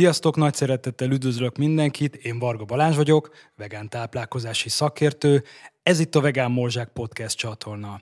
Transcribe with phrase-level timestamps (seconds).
[0.00, 5.44] Sziasztok, nagy szeretettel üdvözlök mindenkit, én Varga Balázs vagyok, vegán táplálkozási szakértő,
[5.82, 8.00] ez itt a Vegán Morzsák Podcast csatorna.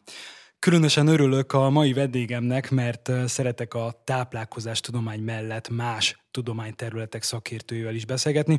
[0.58, 8.04] Különösen örülök a mai vendégemnek, mert szeretek a táplálkozás tudomány mellett más tudományterületek szakértőivel is
[8.04, 8.58] beszélgetni,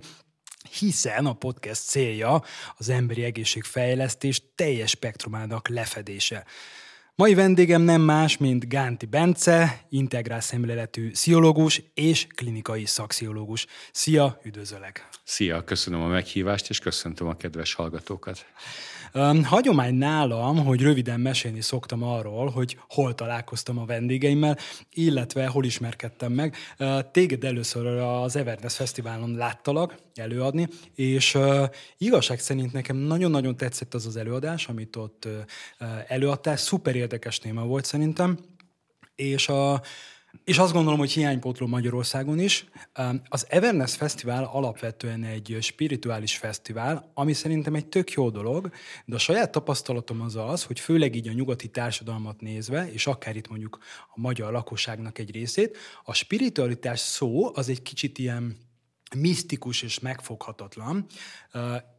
[0.79, 2.41] hiszen a podcast célja
[2.77, 6.45] az emberi egészségfejlesztés teljes spektrumának lefedése.
[7.19, 13.65] Mai vendégem nem más, mint Gánti Bence, integrál szemléletű sziológus és klinikai szaksziológus.
[13.91, 15.09] Szia, üdvözöllek!
[15.23, 18.45] Szia, köszönöm a meghívást, és köszöntöm a kedves hallgatókat.
[19.43, 24.57] Hagyomány nálam, hogy röviden mesélni szoktam arról, hogy hol találkoztam a vendégeimmel,
[24.93, 26.55] illetve hol ismerkedtem meg.
[27.11, 31.37] Téged először az Everness Fesztiválon láttalak előadni, és
[31.97, 35.27] igazság szerint nekem nagyon-nagyon tetszett az az előadás, amit ott
[36.07, 36.55] előadtál.
[36.57, 38.39] Szuper érdekes téma volt szerintem,
[39.15, 39.81] és a,
[40.43, 42.65] és azt gondolom, hogy hiánypótló Magyarországon is.
[43.29, 48.71] Az Everness Fesztivál alapvetően egy spirituális fesztivál, ami szerintem egy tök jó dolog,
[49.05, 53.35] de a saját tapasztalatom az az, hogy főleg így a nyugati társadalmat nézve, és akár
[53.35, 53.77] itt mondjuk
[54.15, 58.57] a magyar lakosságnak egy részét, a spiritualitás szó az egy kicsit ilyen
[59.15, 61.05] misztikus és megfoghatatlan,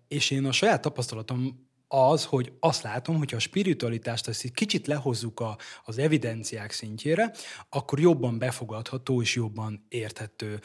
[0.09, 4.53] és én a saját tapasztalatom az, hogy azt látom, hogy ha a spiritualitást ezt egy
[4.53, 7.33] kicsit lehozzuk a, az evidenciák szintjére,
[7.69, 10.61] akkor jobban befogadható és jobban érthető.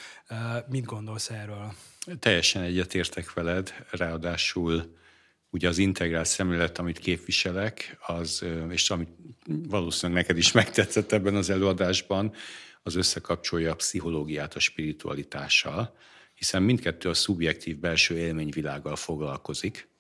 [0.70, 1.73] Mit gondolsz erről?
[2.20, 4.96] Teljesen egyetértek veled, ráadásul
[5.50, 9.09] ugye az integrál szemlélet, amit képviselek, az, és amit
[9.46, 12.34] valószínűleg neked is megtetszett ebben az előadásban,
[12.84, 15.96] az összekapcsolja a pszichológiát a spiritualitással,
[16.34, 19.94] hiszen mindkettő a szubjektív belső élményvilággal foglalkozik,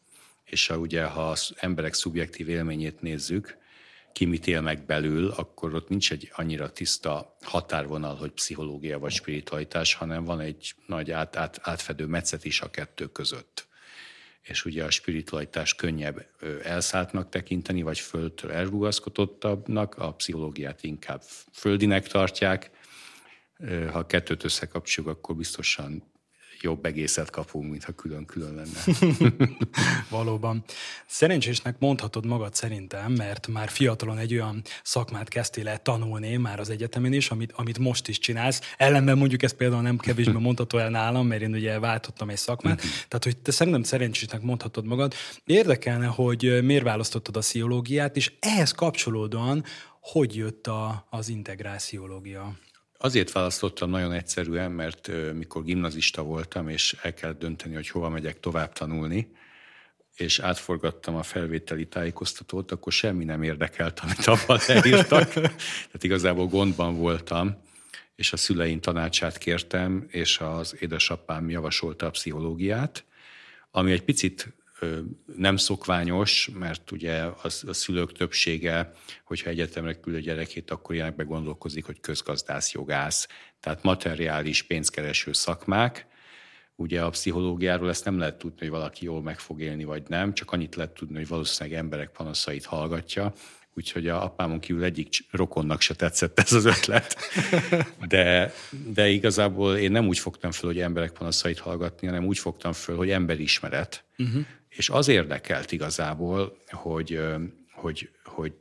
[0.45, 3.57] és ha ugye, ha az emberek szubjektív élményét nézzük,
[4.15, 9.11] ki mit él meg belül, akkor ott nincs egy annyira tiszta határvonal, hogy pszichológia vagy
[9.11, 13.67] spiritualitás, hanem van egy nagy át, át, átfedő metszet is a kettő között.
[14.41, 16.27] És ugye a spiritualitás könnyebb
[16.63, 22.71] elszálltnak tekinteni, vagy földtől elrugaszkodottabbnak, a pszichológiát inkább földinek tartják.
[23.91, 26.03] Ha a kettőt összekapcsoljuk, akkor biztosan
[26.65, 28.97] jobb egészet kapunk, mintha külön-külön lenne.
[30.09, 30.63] Valóban.
[31.05, 36.69] Szerencsésnek mondhatod magad szerintem, mert már fiatalon egy olyan szakmát kezdtél el tanulni már az
[36.69, 38.61] egyetemen is, amit, amit most is csinálsz.
[38.77, 42.77] Ellenben mondjuk ezt például nem kevésbé mondható el nálam, mert én ugye váltottam egy szakmát.
[42.77, 42.91] Mhm.
[43.07, 45.13] Tehát, hogy te szerintem szerencsésnek mondhatod magad.
[45.45, 49.63] Érdekelne, hogy miért választottad a pszichológiát, és ehhez kapcsolódóan
[49.99, 52.55] hogy jött a, az integráciológia?
[53.05, 58.39] Azért választottam nagyon egyszerűen, mert mikor gimnazista voltam, és el kellett dönteni, hogy hova megyek
[58.39, 59.31] tovább tanulni,
[60.15, 65.33] és átforgattam a felvételi tájékoztatót, akkor semmi nem érdekelt, amit abban leírtak.
[65.33, 67.61] Tehát igazából gondban voltam,
[68.15, 73.05] és a szüleim tanácsát kértem, és az édesapám javasolta a pszichológiát,
[73.71, 74.53] ami egy picit
[75.35, 78.91] nem szokványos, mert ugye a, a szülők többsége,
[79.23, 83.27] hogyha egyetemre küld a gyerekét, akkor ilyenekbe gondolkozik, hogy közgazdász, jogász,
[83.59, 86.07] tehát materiális, pénzkereső szakmák.
[86.75, 90.33] Ugye a pszichológiáról ezt nem lehet tudni, hogy valaki jól meg fog élni, vagy nem,
[90.33, 93.33] csak annyit lehet tudni, hogy valószínűleg emberek panaszait hallgatja,
[93.75, 97.15] úgyhogy a apámon kívül egyik rokonnak se tetszett ez az ötlet.
[98.07, 98.53] De,
[98.93, 102.95] de igazából én nem úgy fogtam föl, hogy emberek panaszait hallgatni, hanem úgy fogtam föl,
[102.95, 104.03] hogy emberismeret.
[104.17, 104.45] Uh-huh.
[104.75, 107.19] És az érdekelt igazából, hogy,
[107.71, 108.53] hogy, hogy,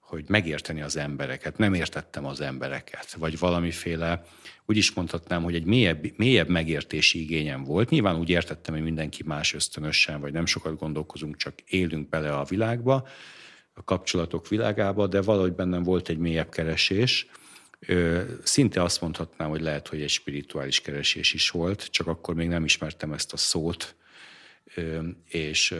[0.00, 1.58] hogy megérteni az embereket.
[1.58, 4.22] Nem értettem az embereket, vagy valamiféle,
[4.66, 7.90] úgy is mondhatnám, hogy egy mélyebb, mélyebb megértési igényem volt.
[7.90, 12.44] Nyilván úgy értettem, hogy mindenki más ösztönösen, vagy nem sokat gondolkozunk, csak élünk bele a
[12.44, 13.08] világba,
[13.74, 17.26] a kapcsolatok világába, de valahogy bennem volt egy mélyebb keresés.
[18.42, 22.64] Szinte azt mondhatnám, hogy lehet, hogy egy spirituális keresés is volt, csak akkor még nem
[22.64, 23.96] ismertem ezt a szót,
[25.28, 25.74] és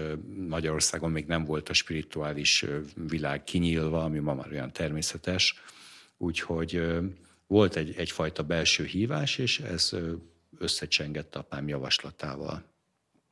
[0.49, 2.65] Magyarországon még nem volt a spirituális
[3.09, 5.55] világ kinyílva, ami ma már olyan természetes.
[6.17, 6.83] Úgyhogy
[7.47, 9.97] volt egy, egyfajta belső hívás, és ez
[10.59, 12.65] összecsengett apám javaslatával.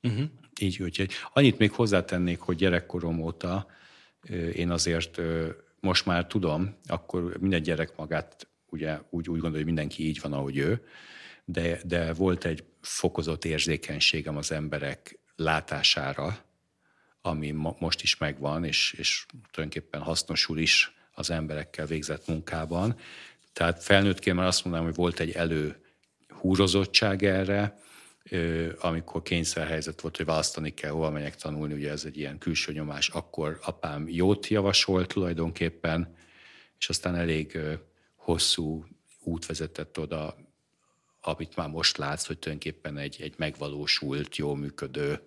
[0.02, 0.24] Uh-huh.
[0.60, 3.66] Így, úgyhogy annyit még hozzátennék, hogy gyerekkorom óta
[4.54, 5.20] én azért
[5.80, 10.32] most már tudom, akkor minden gyerek magát ugye úgy, úgy gondolja, hogy mindenki így van,
[10.32, 10.86] ahogy ő,
[11.44, 16.38] de, de volt egy fokozott érzékenységem az emberek látására,
[17.20, 22.98] ami most is megvan, és, és tulajdonképpen hasznosul is az emberekkel végzett munkában.
[23.52, 25.80] Tehát felnőttként már azt mondanám, hogy volt egy elő
[26.28, 27.78] húrozottság erre,
[28.80, 33.08] amikor kényszerhelyzet volt, hogy választani kell, hova megyek tanulni, ugye ez egy ilyen külső nyomás,
[33.08, 36.16] akkor apám jót javasolt tulajdonképpen,
[36.78, 37.58] és aztán elég
[38.14, 38.84] hosszú
[39.20, 40.36] út vezetett oda
[41.26, 45.20] amit már most látsz, hogy tulajdonképpen egy, egy megvalósult, jól működő,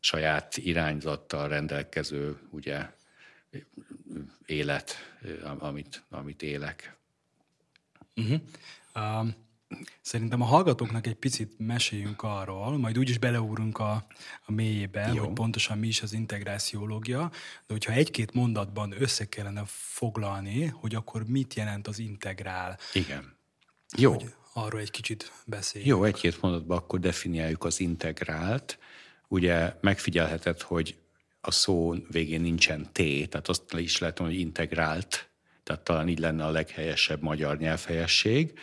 [0.00, 2.90] saját irányzattal rendelkező ugye,
[4.46, 4.96] élet,
[5.58, 6.96] amit, amit élek.
[8.16, 8.40] Uh-huh.
[8.94, 9.34] Um,
[10.00, 14.06] szerintem a hallgatóknak egy picit meséljünk arról, majd úgyis beleúrunk a,
[14.44, 15.24] a mélyébe, Jó.
[15.24, 17.30] hogy pontosan mi is az integráciológia,
[17.66, 22.78] de hogyha egy-két mondatban össze kellene foglalni, hogy akkor mit jelent az integrál.
[22.92, 23.36] Igen.
[23.96, 24.12] Jó.
[24.12, 25.96] Hogy arról egy kicsit beszéljünk.
[25.96, 28.78] Jó, egy-két mondatban akkor definiáljuk az integrált.
[29.28, 30.96] Ugye megfigyelheted, hogy
[31.40, 35.28] a szó végén nincsen T, tehát azt is lehet mondani, hogy integrált,
[35.62, 38.58] tehát talán így lenne a leghelyesebb magyar nyelvhelyesség.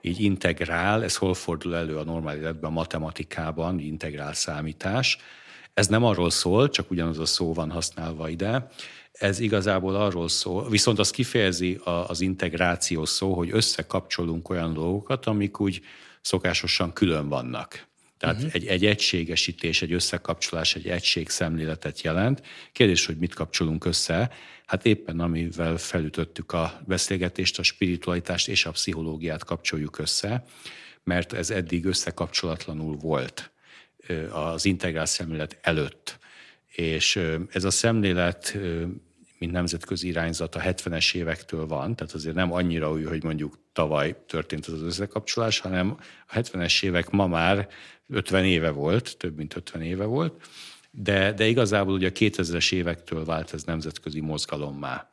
[0.00, 5.18] Így integrál, ez hol fordul elő a normál életben, a matematikában, integrál számítás.
[5.74, 8.68] Ez nem arról szól, csak ugyanaz a szó van használva ide,
[9.18, 15.60] ez igazából arról szól, viszont az kifejezi az integráció szó, hogy összekapcsolunk olyan dolgokat, amik
[15.60, 15.80] úgy
[16.20, 17.86] szokásosan külön vannak.
[18.18, 18.54] Tehát uh-huh.
[18.54, 22.42] egy, egy egységesítés, egy összekapcsolás, egy egység szemléletet jelent.
[22.72, 24.30] Kérdés, hogy mit kapcsolunk össze?
[24.66, 30.44] Hát éppen amivel felütöttük a beszélgetést, a spiritualitást és a pszichológiát kapcsoljuk össze,
[31.04, 33.50] mert ez eddig összekapcsolatlanul volt
[34.30, 36.18] az integrál szemlélet előtt.
[36.66, 37.20] És
[37.50, 38.58] ez a szemlélet
[39.38, 44.16] mint nemzetközi irányzat a 70-es évektől van, tehát azért nem annyira új, hogy mondjuk tavaly
[44.26, 45.96] történt az összekapcsolás, hanem
[46.28, 47.68] a 70-es évek ma már
[48.08, 50.46] 50 éve volt, több mint 50 éve volt,
[50.90, 55.10] de, de igazából ugye a 2000-es évektől vált ez nemzetközi mozgalommá.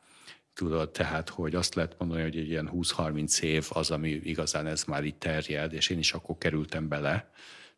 [0.54, 4.84] Tudod, tehát, hogy azt lehet mondani, hogy egy ilyen 20-30 év az, ami igazán ez
[4.84, 7.30] már itt terjed, és én is akkor kerültem bele,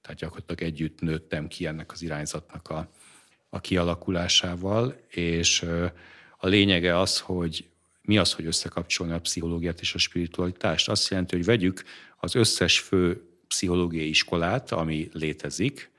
[0.02, 2.90] tehát gyakorlatilag együtt nőttem ki ennek az irányzatnak a,
[3.48, 5.64] a kialakulásával, és
[6.46, 7.68] a lényege az, hogy
[8.02, 10.88] mi az, hogy összekapcsolni a pszichológiát és a spiritualitást.
[10.88, 11.82] Azt jelenti, hogy vegyük
[12.16, 15.90] az összes fő pszichológiai iskolát, ami létezik,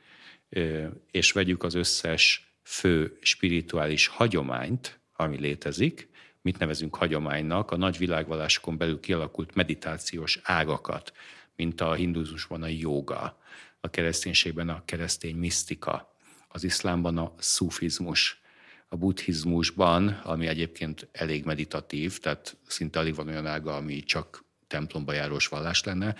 [1.11, 6.09] és vegyük az összes fő spirituális hagyományt, ami létezik,
[6.41, 11.13] mit nevezünk hagyománynak, a nagy világvallásokon belül kialakult meditációs ágakat,
[11.55, 13.39] mint a hinduzusban a joga,
[13.79, 16.15] a kereszténységben a keresztény misztika,
[16.47, 18.41] az iszlámban a szufizmus,
[18.87, 25.13] a buddhizmusban, ami egyébként elég meditatív, tehát szinte alig van olyan ága, ami csak templomba
[25.13, 26.15] járós vallás lenne,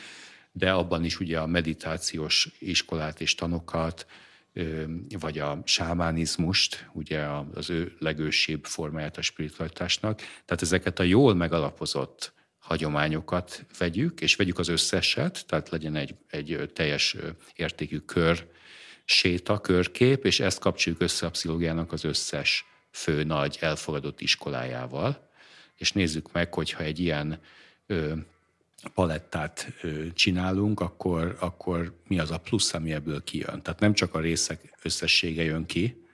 [0.52, 4.06] de abban is ugye a meditációs iskolát és tanokat,
[5.20, 10.18] vagy a sámánizmust, ugye az ő legősibb formáját a spiritualitásnak.
[10.18, 16.72] Tehát ezeket a jól megalapozott hagyományokat vegyük, és vegyük az összeset, tehát legyen egy, egy
[16.74, 17.16] teljes
[17.56, 18.48] értékű kör
[19.10, 25.30] séta, körkép, és ezt kapcsoljuk össze a pszichológiának az összes fő nagy elfogadott iskolájával,
[25.76, 27.40] és nézzük meg, hogyha egy ilyen
[27.86, 28.14] ö,
[28.94, 33.62] palettát ö, csinálunk, akkor, akkor mi az a plusz, ami ebből kijön.
[33.62, 36.06] Tehát nem csak a részek összessége jön ki,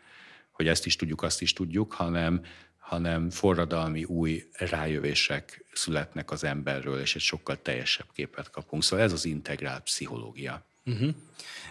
[0.52, 2.42] hogy ezt is tudjuk, azt is tudjuk, hanem,
[2.78, 8.84] hanem forradalmi új rájövések születnek az emberről, és egy sokkal teljesebb képet kapunk.
[8.84, 10.66] Szóval ez az integrált pszichológia.
[10.86, 11.16] Uh-huh.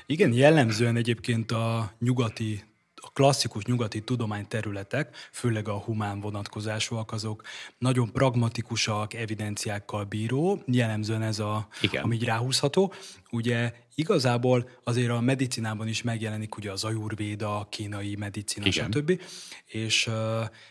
[0.07, 2.65] Igen, jellemzően egyébként a nyugati
[3.05, 7.43] a klasszikus nyugati tudományterületek, főleg a humán vonatkozásúak, azok
[7.79, 12.03] nagyon pragmatikusak, evidenciákkal bíró, jellemzően ez a, Igen.
[12.03, 12.93] ami így ráhúzható.
[13.31, 18.91] Ugye igazából azért a medicinában is megjelenik ugye az ajurvéda, a kínai medicina, Igen.
[18.93, 19.21] stb.
[19.67, 20.11] És,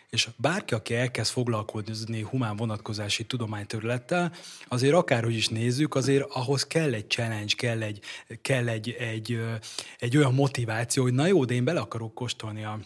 [0.09, 4.31] és bárki, aki elkezd foglalkozni humán vonatkozási tudományterülettel,
[4.67, 7.99] azért akárhogy is nézzük, azért ahhoz kell egy challenge, kell egy,
[8.41, 9.41] kell egy, egy,
[9.99, 12.79] egy olyan motiváció, hogy na jó, de én bele akarok kóstolni a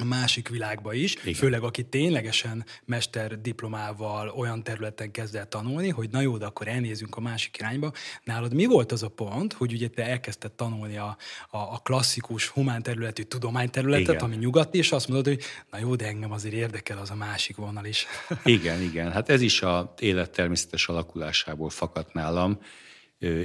[0.00, 1.34] a másik világba is, Igen.
[1.34, 6.68] főleg aki ténylegesen mester diplomával olyan területen kezd el tanulni, hogy na jó, de akkor
[6.68, 7.92] elnézünk a másik irányba.
[8.24, 11.16] Nálad mi volt az a pont, hogy ugye te elkezdted tanulni a,
[11.50, 14.24] a, a klasszikus humán területű tudományterületet, igen.
[14.24, 17.56] ami nyugati, és azt mondod, hogy na jó, de engem azért érdekel az a másik
[17.56, 18.06] vonal is.
[18.44, 19.12] igen, igen.
[19.12, 22.58] Hát ez is a élet természetes alakulásából fakadt nálam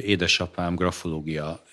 [0.03, 1.63] Édesapám grafológia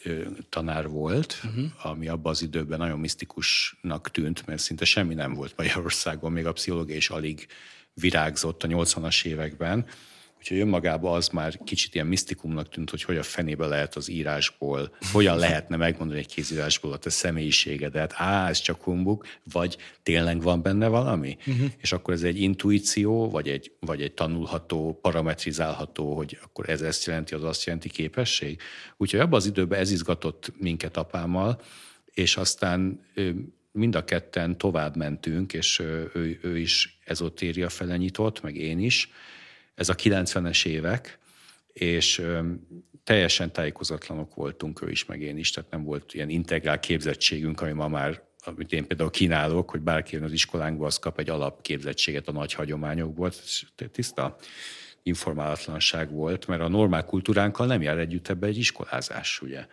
[0.49, 1.65] tanár volt, uh-huh.
[1.83, 6.53] ami abban az időben nagyon misztikusnak tűnt, mert szinte semmi nem volt Magyarországon, még a
[6.53, 7.47] pszichológia is alig
[7.95, 9.87] virágzott a 80-as években.
[10.41, 14.97] Úgyhogy önmagában az már kicsit ilyen misztikumnak tűnt, hogy hogy a fenébe lehet az írásból,
[15.13, 20.63] hogyan lehetne megmondani egy kézírásból a te személyiségedet, á, ez csak humbuk, vagy tényleg van
[20.63, 21.37] benne valami?
[21.47, 21.71] Uh-huh.
[21.79, 27.07] És akkor ez egy intuíció, vagy egy, vagy egy tanulható, parametrizálható, hogy akkor ez ezt
[27.07, 28.61] jelenti, az azt jelenti képesség.
[28.97, 31.61] Úgyhogy abban az időben ez izgatott minket apámmal,
[32.15, 33.01] és aztán
[33.73, 39.11] mind a ketten tovább mentünk, és ő, ő is ezotéria fele nyitott, meg én is,
[39.75, 41.19] ez a 90-es évek,
[41.73, 42.23] és
[43.05, 47.73] teljesen tájékozatlanok voltunk, ő is, meg én is, tehát nem volt ilyen integrál képzettségünk, ami
[47.73, 52.29] ma már amit én például kínálok, hogy bárki jön az iskolánkba, az kap egy alapképzettséget
[52.29, 53.33] a nagy hagyományokból,
[53.93, 54.37] tiszta
[55.03, 59.67] informálatlanság volt, mert a normál kultúránkkal nem jár együtt ebbe egy iskolázás, ugye.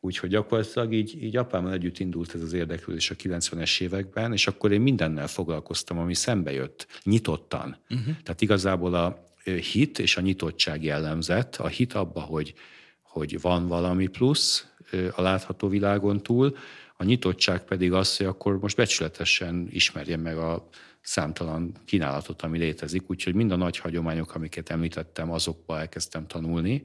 [0.00, 4.72] Úgyhogy gyakorlatilag így, így apámmal együtt indult ez az érdeklődés a 90-es években, és akkor
[4.72, 7.76] én mindennel foglalkoztam, ami szembe jött, nyitottan.
[7.90, 8.16] Uh-huh.
[8.22, 11.56] Tehát igazából a hit és a nyitottság jellemzett.
[11.56, 12.54] A hit abba, hogy,
[13.02, 14.66] hogy van valami plusz
[15.14, 16.56] a látható világon túl,
[16.96, 20.68] a nyitottság pedig az, hogy akkor most becsületesen ismerjem meg a
[21.00, 26.84] számtalan kínálatot, ami létezik, úgyhogy mind a nagy hagyományok, amiket említettem, azokba elkezdtem tanulni,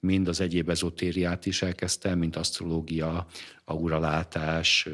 [0.00, 3.26] mind az egyéb ezotériát is elkezdtem, mint asztrológia,
[3.64, 4.88] auralátás,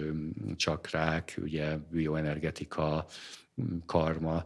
[0.57, 3.07] csakrák, ugye bioenergetika,
[3.87, 4.45] karma,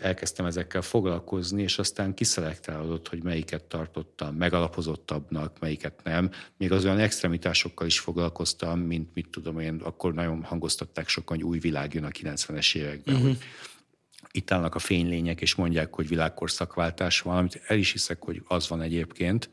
[0.00, 6.30] elkezdtem ezekkel foglalkozni, és aztán kiszelektálódott, hogy melyiket tartottam megalapozottabbnak, melyiket nem.
[6.56, 11.46] Még az olyan extremitásokkal is foglalkoztam, mint mit tudom én, akkor nagyon hangoztatták sokan, hogy
[11.46, 13.28] új világ jön a 90-es években, uh-huh.
[13.28, 13.38] hogy
[14.30, 18.68] itt állnak a fénylények, és mondják, hogy világkorszakváltás van, amit el is hiszek, hogy az
[18.68, 19.50] van egyébként,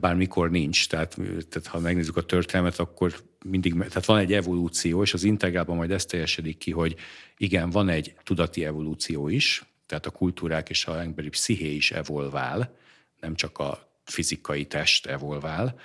[0.00, 0.88] bármikor nincs.
[0.88, 1.14] Tehát,
[1.48, 5.90] tehát ha megnézzük a történelmet, akkor mindig, tehát van egy evolúció, és az integrálban majd
[5.90, 6.96] ez teljesedik ki, hogy
[7.36, 12.76] igen, van egy tudati evolúció is, tehát a kultúrák és a emberi psziché is evolvál,
[13.20, 15.80] nem csak a fizikai test evolvál,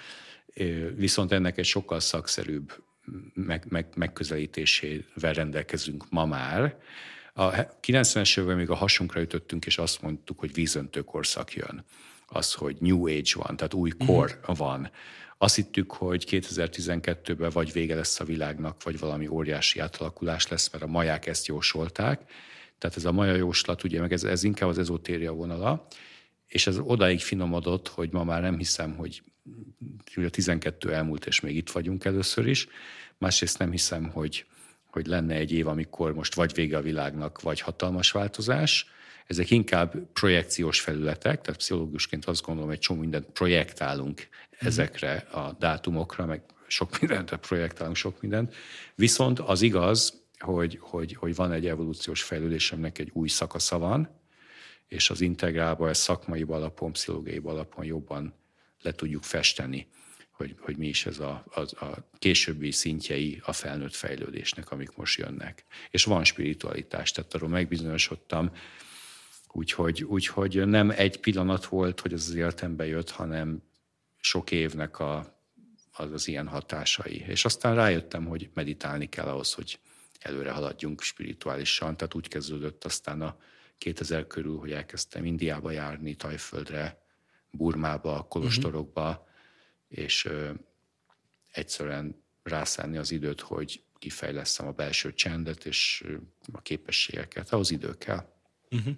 [0.95, 2.83] viszont ennek egy sokkal szakszerűbb
[3.33, 6.77] meg, meg, megközelítésével rendelkezünk ma már.
[7.33, 11.85] A 90-es években még a hasunkra ütöttünk, és azt mondtuk, hogy vízöntő korszak jön.
[12.27, 14.57] Az, hogy New Age van, tehát új kor uh-huh.
[14.57, 14.91] van.
[15.37, 20.83] Azt hittük, hogy 2012-ben vagy vége lesz a világnak, vagy valami óriási átalakulás lesz, mert
[20.83, 22.21] a maják ezt jósolták.
[22.77, 25.87] Tehát ez a maja jóslat, ugye, meg ez, ez inkább az ezotéria vonala,
[26.47, 29.21] és ez odáig finomodott, hogy ma már nem hiszem, hogy
[30.15, 32.67] a 12 elmúlt, és még itt vagyunk először is.
[33.17, 34.45] Másrészt nem hiszem, hogy,
[34.85, 38.89] hogy lenne egy év, amikor most vagy vége a világnak, vagy hatalmas változás.
[39.27, 46.25] Ezek inkább projekciós felületek, tehát pszichológusként azt gondolom, hogy csomó mindent projektálunk ezekre a dátumokra,
[46.25, 48.55] meg sok mindent projektálunk, sok mindent.
[48.95, 54.09] Viszont az igaz, hogy, hogy, hogy van egy evolúciós fejlődésemnek egy új szakasza van,
[54.87, 58.33] és az integrálban, ez szakmai alapon, pszichológiai alapon jobban
[58.81, 59.87] le tudjuk festeni,
[60.31, 65.19] hogy, hogy mi is ez a, a, a későbbi szintjei a felnőtt fejlődésnek, amik most
[65.19, 65.65] jönnek.
[65.91, 68.51] És van spiritualitás, tehát arról megbizonyosodtam,
[69.55, 73.63] úgyhogy, úgyhogy nem egy pillanat volt, hogy ez az életembe jött, hanem
[74.17, 75.39] sok évnek a,
[75.91, 77.25] az, az ilyen hatásai.
[77.27, 79.79] És aztán rájöttem, hogy meditálni kell ahhoz, hogy
[80.19, 81.97] előre haladjunk spirituálisan.
[81.97, 83.37] Tehát úgy kezdődött aztán a
[83.77, 87.01] 2000 körül, hogy elkezdtem Indiába járni, Tajföldre,
[87.51, 89.25] Burmába, Kolostorokba, uh-huh.
[89.87, 90.51] és ö,
[91.51, 96.05] egyszerűen rászállni az időt, hogy kifejleszem a belső csendet és
[96.51, 97.51] a képességeket.
[97.51, 98.33] Ahhoz idő kell.
[98.69, 98.93] Uh-huh.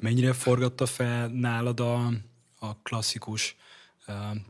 [0.00, 2.12] Mennyire forgatta fel nálad a,
[2.58, 3.56] a klasszikus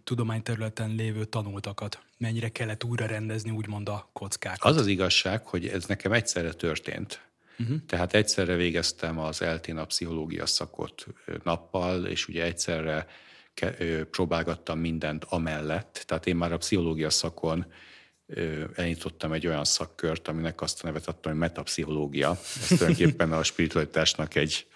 [0.05, 2.03] tudományterületen lévő tanultakat?
[2.19, 4.71] Mennyire kellett újra rendezni, úgymond a kockákat?
[4.71, 7.21] Az az igazság, hogy ez nekem egyszerre történt.
[7.59, 7.77] Uh-huh.
[7.87, 11.07] Tehát egyszerre végeztem az eltén a pszichológia szakot
[11.43, 13.07] nappal, és ugye egyszerre
[13.55, 16.03] ke- próbálgattam mindent amellett.
[16.07, 17.67] Tehát én már a pszichológia szakon
[18.75, 22.31] elnyitottam egy olyan szakkört, aminek azt a nevet adtam, hogy metapszichológia.
[22.31, 24.67] Ez tulajdonképpen a spiritualitásnak egy,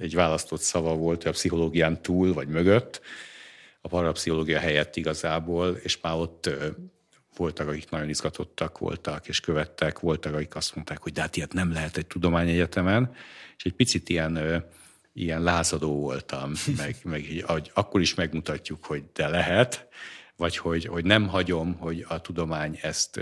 [0.00, 3.00] egy választott szava volt, a pszichológián túl vagy mögött.
[3.80, 6.50] A parapszichológia helyett igazából, és már ott
[7.36, 11.52] voltak, akik nagyon izgatottak voltak, és követtek, voltak, akik azt mondták, hogy de hát ilyet
[11.52, 13.14] nem lehet egy tudományegyetemen,
[13.56, 14.64] és egy picit ilyen,
[15.12, 19.88] ilyen lázadó voltam, meg, meg így, akkor is megmutatjuk, hogy de lehet,
[20.36, 23.20] vagy hogy, hogy nem hagyom, hogy a tudomány ezt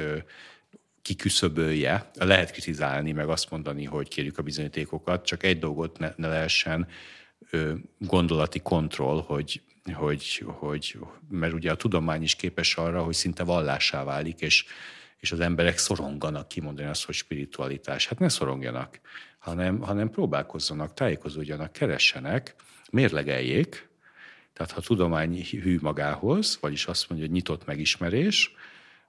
[1.04, 2.10] kiküszöbölje.
[2.14, 6.88] Lehet kritizálni, meg azt mondani, hogy kérjük a bizonyítékokat, csak egy dolgot ne, ne lehessen
[7.98, 10.98] gondolati kontroll, hogy hogy, hogy,
[11.30, 14.64] mert ugye a tudomány is képes arra, hogy szinte vallássá válik, és,
[15.18, 18.06] és az emberek szoronganak kimondani azt, hogy spiritualitás.
[18.06, 19.00] Hát ne szorongjanak,
[19.38, 22.54] hanem, hanem próbálkozzanak, tájékozódjanak, keressenek,
[22.90, 23.88] mérlegeljék,
[24.52, 28.54] tehát ha tudomány hű magához, vagyis azt mondja, hogy nyitott megismerés,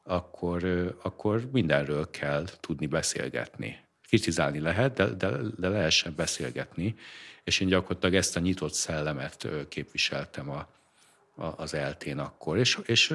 [0.07, 0.63] akkor,
[1.01, 3.79] akkor mindenről kell tudni beszélgetni.
[4.07, 6.95] Kritizálni lehet, de, de, de lehessen beszélgetni,
[7.43, 10.67] és én gyakorlatilag ezt a nyitott szellemet képviseltem a,
[11.35, 13.13] a, az eltén akkor, és, és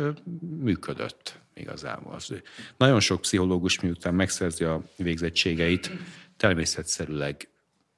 [0.59, 2.19] működött igazából.
[2.77, 5.91] Nagyon sok pszichológus miután megszerzi a végzettségeit,
[6.37, 7.49] természetszerűleg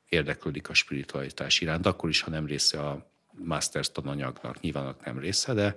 [0.09, 5.53] érdeklődik a spiritualitás iránt, akkor is, ha nem része a master tananyagnak nyilván nem része,
[5.55, 5.77] de,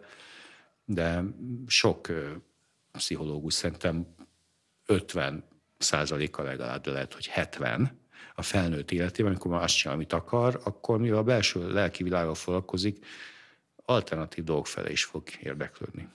[0.86, 1.24] de
[1.68, 2.08] sok
[2.96, 4.16] pszichológus szerintem
[4.86, 5.44] 50
[5.78, 8.00] százaléka legalább, de lehet, hogy 70
[8.36, 12.36] a felnőtt életében, amikor már azt csinál, amit akar, akkor mivel a belső lelki világgal
[12.36, 13.06] foglalkozik,
[13.76, 16.10] alternatív dolgok fele is fog érdeklődni.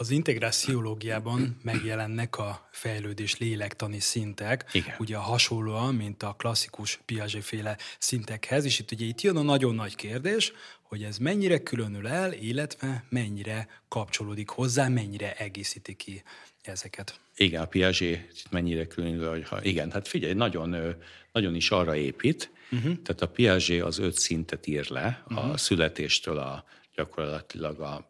[0.00, 4.94] Az integráciológiában megjelennek a fejlődés lélektani szintek, Igen.
[4.98, 9.74] ugye hasonlóan, mint a klasszikus Piaget féle szintekhez, és itt ugye itt jön a nagyon
[9.74, 10.52] nagy kérdés,
[10.82, 16.22] hogy ez mennyire különül el, illetve mennyire kapcsolódik hozzá, mennyire egészíti ki
[16.62, 17.20] ezeket.
[17.36, 20.96] Igen, a Piaget mennyire különül, hogy ha, igen, hát figyelj, nagyon,
[21.32, 23.02] nagyon is arra épít, uh-huh.
[23.02, 25.50] tehát a Piaget az öt szintet ír le, uh-huh.
[25.50, 26.64] a születéstől a
[26.94, 28.08] gyakorlatilag a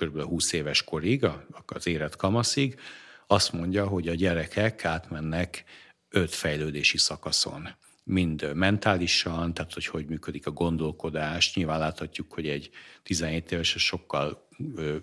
[0.00, 0.22] kb.
[0.22, 1.26] 20 éves korig,
[1.66, 2.80] az élet kamaszig,
[3.26, 5.64] azt mondja, hogy a gyerekek átmennek
[6.08, 7.68] öt fejlődési szakaszon.
[8.04, 11.54] Mind mentálisan, tehát hogy hogy működik a gondolkodás.
[11.54, 12.70] Nyilván láthatjuk, hogy egy
[13.02, 14.48] 17 éves sokkal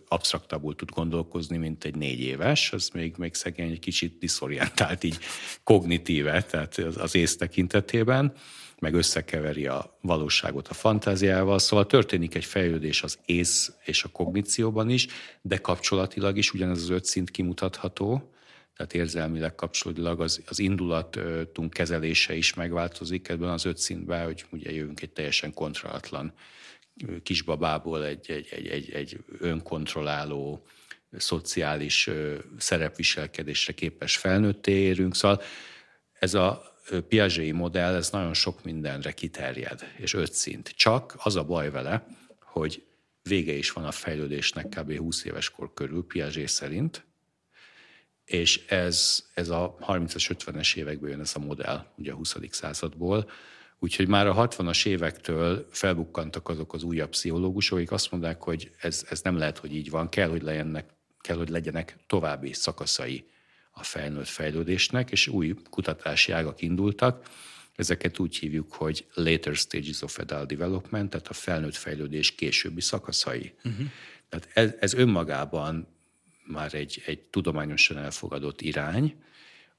[0.07, 5.19] absztraktabbul tud gondolkozni, mint egy négy éves, az még, még szegény egy kicsit diszorientált így
[5.63, 8.33] kognitíve, tehát az, az ész tekintetében
[8.83, 14.89] meg összekeveri a valóságot a fantáziával, szóval történik egy fejlődés az ész és a kognícióban
[14.89, 15.07] is,
[15.41, 18.33] de kapcsolatilag is ugyanez az öt szint kimutatható,
[18.75, 24.71] tehát érzelmileg kapcsolódilag az, az indulatunk kezelése is megváltozik ebben az öt szintben, hogy ugye
[24.71, 26.33] jövünk egy teljesen kontrollatlan
[27.23, 30.65] kisbabából egy, egy, egy, egy, egy önkontrolláló,
[31.17, 32.09] szociális
[32.57, 35.15] szerepviselkedésre képes felnőtté érünk.
[35.15, 35.41] Szóval
[36.19, 36.72] ez a
[37.07, 40.69] Piageti modell, ez nagyon sok mindenre kiterjed, és öt szint.
[40.69, 42.05] Csak az a baj vele,
[42.39, 42.83] hogy
[43.21, 44.97] vége is van a fejlődésnek kb.
[44.97, 47.05] 20 éves kor körül, Piaget szerint,
[48.25, 52.35] és ez, ez a 30-as, 50-es évekből jön ez a modell, ugye a 20.
[52.49, 53.29] századból,
[53.83, 59.05] Úgyhogy már a 60-as évektől felbukkantak azok az újabb pszichológusok, akik azt mondták, hogy ez,
[59.09, 60.89] ez nem lehet, hogy így van, kell, hogy legyenek,
[61.21, 63.25] kell, hogy legyenek további szakaszai
[63.75, 67.29] a felnőtt fejlődésnek, és új kutatási ágak indultak.
[67.75, 73.53] Ezeket úgy hívjuk, hogy later stages of adult development, tehát a felnőtt fejlődés későbbi szakaszai.
[73.63, 73.85] Uh-huh.
[74.29, 75.87] Tehát ez, ez önmagában
[76.45, 79.15] már egy, egy tudományosan elfogadott irány,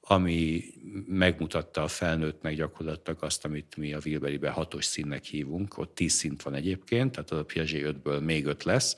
[0.07, 0.63] ami
[1.07, 5.77] megmutatta a felnőttnek gyakorlatilag azt, amit mi a Wilberibe hatos színnek hívunk.
[5.77, 8.97] Ott tíz szint van egyébként, tehát a Piaget ötből még öt lesz,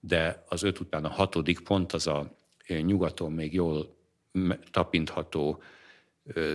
[0.00, 3.97] de az öt után a hatodik pont az a nyugaton még jól
[4.70, 5.62] tapintható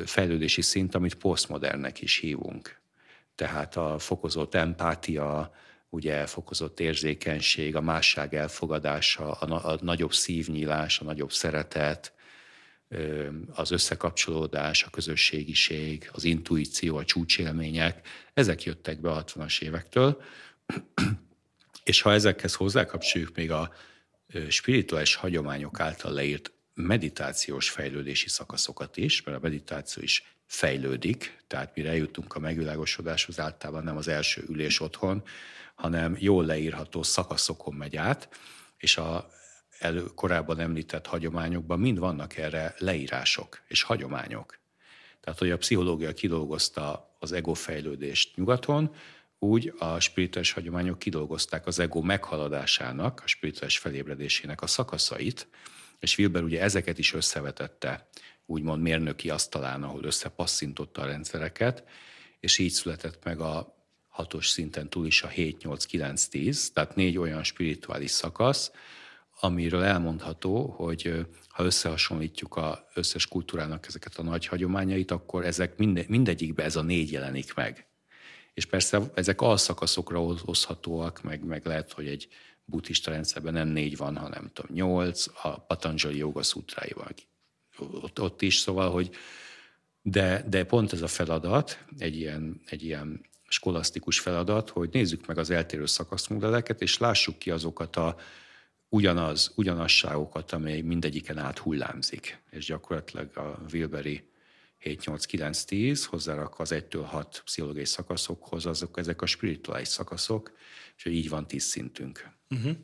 [0.05, 2.81] fejlődési szint, amit posztmodernnek is hívunk.
[3.35, 5.53] Tehát a fokozott empátia,
[5.89, 12.13] ugye fokozott érzékenység, a másság elfogadása, a, a nagyobb szívnyílás, a nagyobb szeretet,
[13.51, 20.21] az összekapcsolódás, a közösségiség, az intuíció, a csúcsélmények, ezek jöttek be a 60-as évektől,
[21.83, 23.73] és ha ezekhez hozzákapcsoljuk még a
[24.47, 31.89] spirituális hagyományok által leírt meditációs fejlődési szakaszokat is, mert a meditáció is fejlődik, tehát mire
[31.89, 35.23] eljutunk a megvilágosodáshoz, általában nem az első ülés otthon,
[35.75, 38.29] hanem jól leírható szakaszokon megy át,
[38.77, 39.29] és a
[39.79, 44.59] elő, korábban említett hagyományokban mind vannak erre leírások és hagyományok.
[45.19, 48.95] Tehát, hogy a pszichológia kidolgozta az ego fejlődést nyugaton,
[49.39, 55.47] úgy a spirituális hagyományok kidolgozták az ego meghaladásának, a spirituális felébredésének a szakaszait,
[56.03, 58.07] és Wilber ugye ezeket is összevetette,
[58.45, 61.83] úgymond mérnöki asztalán, ahol összepasszintotta a rendszereket,
[62.39, 63.75] és így született meg a
[64.07, 68.71] hatos szinten túl is a 7-8-9-10, tehát négy olyan spirituális szakasz,
[69.39, 76.03] amiről elmondható, hogy ha összehasonlítjuk az összes kultúrának ezeket a nagy hagyományait, akkor ezek minde,
[76.07, 77.87] mindegyikben ez a négy jelenik meg.
[78.53, 82.27] És persze ezek alszakaszokra hozhatóak, meg, meg lehet, hogy egy
[82.65, 87.13] buddhista rendszerben nem négy van, hanem tudom, nyolc, a Patanjali Yoga Szutráival
[87.77, 89.09] ott, ott is, szóval, hogy
[90.01, 95.37] de, de pont ez a feladat, egy ilyen, egy ilyen skolasztikus feladat, hogy nézzük meg
[95.37, 98.15] az eltérő szakaszmodelleket, és lássuk ki azokat a
[98.89, 102.41] ugyanaz, ugyanasságokat, amely mindegyiken át hullámzik.
[102.49, 104.31] És gyakorlatilag a Wilberi
[104.83, 110.51] 7-8-9-10 hozzárak az 1-től 6 pszichológiai szakaszokhoz, azok ezek a spirituális szakaszok,
[110.97, 112.29] és így van 10 szintünk.
[112.53, 112.77] Uh-huh.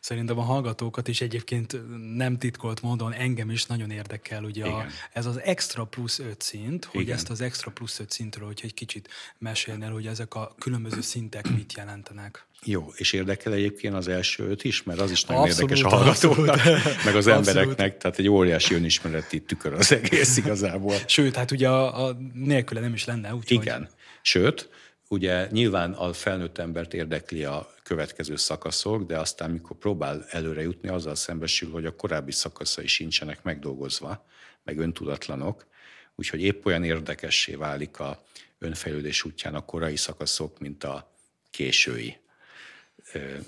[0.00, 1.80] Szerintem a hallgatókat is egyébként
[2.16, 6.84] nem titkolt módon engem is nagyon érdekel ugye a, ez az extra plusz öt szint,
[6.84, 7.14] hogy Igen.
[7.14, 11.50] ezt az extra plusz öt szintről, hogy egy kicsit mesélnél, hogy ezek a különböző szintek
[11.50, 12.46] mit jelentenek.
[12.64, 15.96] Jó, és érdekel egyébként az első öt is, mert az is nagyon abszolút, érdekes a
[15.96, 17.04] hallgatóknak, abszolút.
[17.04, 17.94] meg az embereknek, abszolút.
[17.94, 20.94] tehát egy óriási önismereti tükör az egész igazából.
[21.06, 23.34] Sőt, hát ugye a, a nélküle nem is lenne.
[23.34, 23.88] Úgy, Igen,
[24.22, 24.68] sőt,
[25.12, 30.88] ugye nyilván a felnőtt embert érdekli a következő szakaszok, de aztán mikor próbál előre jutni,
[30.88, 34.26] azzal szembesül, hogy a korábbi szakaszai sincsenek megdolgozva,
[34.64, 35.66] meg öntudatlanok,
[36.14, 38.22] úgyhogy épp olyan érdekessé válik a
[38.58, 41.12] önfejlődés útján a korai szakaszok, mint a
[41.50, 42.16] késői.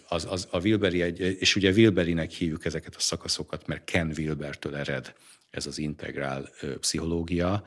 [0.09, 4.77] Az, az, a Wilberi egy, és ugye Wilberinek hívjuk ezeket a szakaszokat, mert Ken Wilbertől
[4.77, 5.15] ered
[5.51, 6.51] ez az integrál
[6.81, 7.65] pszichológia,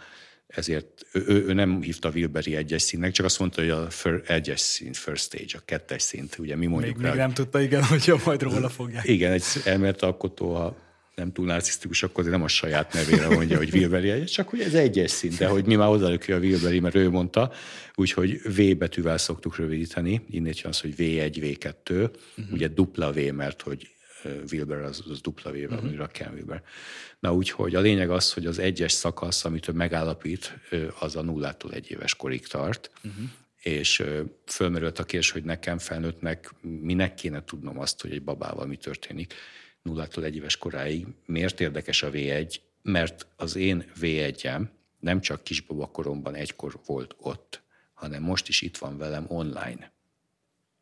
[0.48, 4.22] ezért ő, ő, ő nem hívta Wilberi egyes színnek, csak azt mondta, hogy a fir,
[4.26, 7.62] egyes szint, first stage, a kettes szint, ugye mi mondjuk még, rá, még nem tudta,
[7.62, 9.08] igen, hogy majd róla fogják.
[9.08, 10.76] Igen, egy elméleti alkotó, ha
[11.16, 14.74] nem túl narcisztikus, akkor nem a saját nevére mondja, hogy Wilberi egyes, csak hogy ez
[14.74, 17.52] egyes szint, de hogy mi már odalökő a Wilberi, mert ő mondta,
[17.96, 22.12] úgyhogy V betűvel szoktuk rövidíteni, innen jön az, hogy V1, V2, uh-huh.
[22.52, 23.90] ugye dupla V, mert hogy
[24.52, 26.02] Wilber az, az dupla V-vel, uh-huh.
[26.02, 26.64] a Ken Wilber.
[27.20, 30.60] Na úgyhogy a lényeg az, hogy az egyes szakasz, amit ő megállapít,
[31.00, 33.30] az a nullától egy éves korig tart, uh-huh.
[33.62, 34.04] és
[34.46, 39.34] fölmerült a kérdés, hogy nekem felnőttnek minek kéne tudnom azt, hogy egy babával mi történik
[39.82, 41.08] nullától egy éves koráig.
[41.26, 42.56] Miért érdekes a V1?
[42.82, 44.68] Mert az én V1-em
[45.00, 47.62] nem csak kisbaba koromban egykor volt ott,
[47.94, 49.92] hanem most is itt van velem online.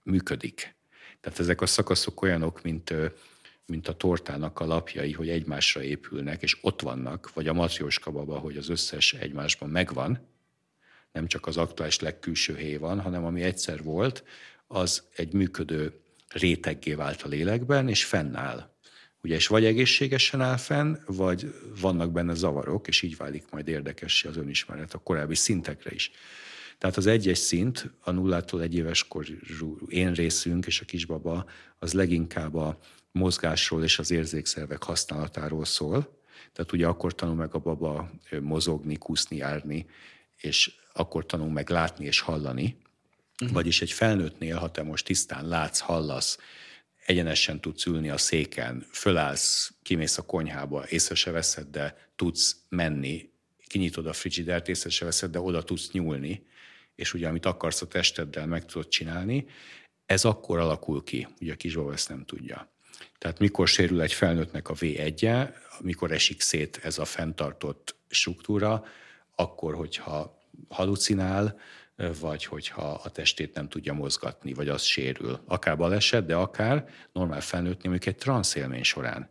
[0.03, 0.75] Működik.
[1.25, 2.93] Tehát ezek a szakaszok olyanok, mint
[3.67, 8.37] mint a tortának a lapjai, hogy egymásra épülnek, és ott vannak, vagy a matrioska baba,
[8.37, 10.27] hogy az összes egymásban megvan,
[11.11, 14.23] nem csak az aktuális legkülső hely van, hanem ami egyszer volt,
[14.67, 18.69] az egy működő réteggé vált a lélekben, és fennáll.
[19.21, 24.27] Ugye, és vagy egészségesen áll fenn, vagy vannak benne zavarok, és így válik majd érdekessé
[24.27, 26.11] az önismeret a korábbi szintekre is.
[26.77, 31.45] Tehát az egyes szint, a nullától egy éves korú én részünk és a kisbaba,
[31.79, 32.79] az leginkább a
[33.11, 36.19] mozgásról és az érzékszervek használatáról szól.
[36.53, 38.11] Tehát ugye akkor tanul meg a baba
[38.41, 39.85] mozogni, kúszni, járni,
[40.37, 42.77] és akkor tanul meg látni és hallani.
[43.41, 43.55] Uh-huh.
[43.55, 46.37] Vagyis egy felnőttnél, ha te most tisztán látsz, hallasz,
[47.05, 53.29] egyenesen tudsz ülni a széken, fölállsz, kimész a konyhába, észre se veszed, de tudsz menni,
[53.67, 56.45] kinyitod a frigidert, észre se veszed, de oda tudsz nyúlni,
[56.95, 59.45] és ugye amit akarsz a testeddel meg tudod csinálni,
[60.05, 62.73] ez akkor alakul ki, ugye a kisbaba ezt nem tudja.
[63.17, 68.85] Tehát mikor sérül egy felnőttnek a V1-je, mikor esik szét ez a fenntartott struktúra,
[69.35, 71.59] akkor, hogyha halucinál,
[72.19, 75.39] vagy hogyha a testét nem tudja mozgatni, vagy az sérül.
[75.45, 79.29] Akár baleset, de akár normál felnőttnél, mondjuk egy transzélmény során.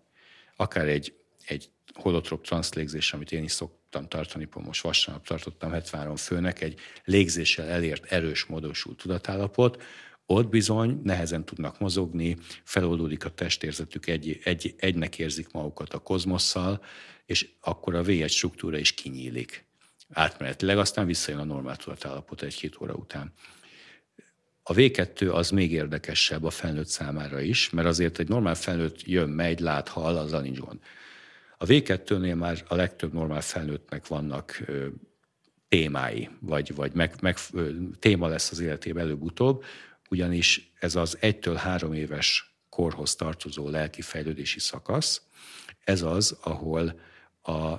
[0.57, 1.15] Akár egy,
[1.47, 6.79] egy holotrop transzlégzés, amit én is szoktam tartani, pont most vasárnap tartottam 73 főnek, egy
[7.05, 9.83] légzéssel elért erős módosult tudatállapot,
[10.27, 16.85] ott bizony nehezen tudnak mozogni, feloldódik a testérzetük, egy, egy, egynek érzik magukat a kozmosszal,
[17.27, 19.65] és akkor a V1 struktúra is kinyílik.
[20.13, 23.33] Átmenetileg aztán visszajön a normál tudatállapot egy-két óra után.
[24.63, 29.29] A V2 az még érdekesebb a felnőtt számára is, mert azért egy normál felnőtt jön,
[29.29, 30.79] megy, lát, hall, azzal nincs gond.
[31.59, 34.63] A V2-nél már a legtöbb normál felnőttnek vannak
[35.69, 37.37] témái, vagy, vagy meg, meg,
[37.99, 39.65] téma lesz az életében előbb-utóbb,
[40.11, 45.23] ugyanis ez az egytől három éves korhoz tartozó lelki fejlődési szakasz,
[45.85, 47.01] ez az, ahol
[47.43, 47.75] a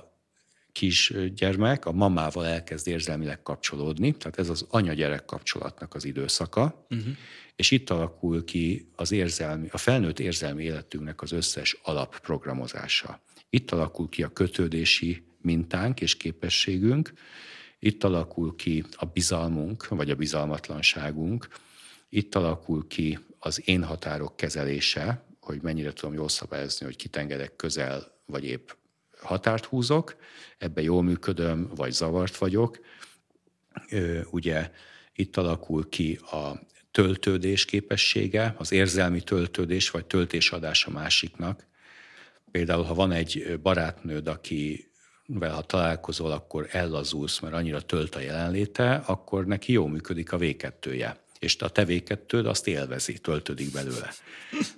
[0.76, 7.08] kisgyermek a mamával elkezd érzelmileg kapcsolódni, tehát ez az anya-gyerek kapcsolatnak az időszaka, uh-huh.
[7.56, 13.22] és itt alakul ki az érzelmi, a felnőtt érzelmi életünknek az összes alapprogramozása.
[13.50, 17.12] Itt alakul ki a kötődési mintánk és képességünk,
[17.78, 21.48] itt alakul ki a bizalmunk, vagy a bizalmatlanságunk,
[22.08, 28.14] itt alakul ki az én határok kezelése, hogy mennyire tudom jól szabályozni, hogy kitengedek közel,
[28.26, 28.68] vagy épp
[29.26, 30.16] határt húzok,
[30.58, 32.78] ebbe jól működöm, vagy zavart vagyok.
[34.30, 34.70] Ugye
[35.14, 36.60] itt alakul ki a
[36.90, 41.66] töltődés képessége, az érzelmi töltődés, vagy töltésadás a másiknak.
[42.50, 44.90] Például, ha van egy barátnőd, aki
[45.26, 50.38] vel ha találkozol, akkor ellazulsz, mert annyira tölt a jelenléte, akkor neki jó működik a
[50.38, 50.44] v
[51.38, 54.12] és a tevékettőd azt élvezi, töltődik belőle.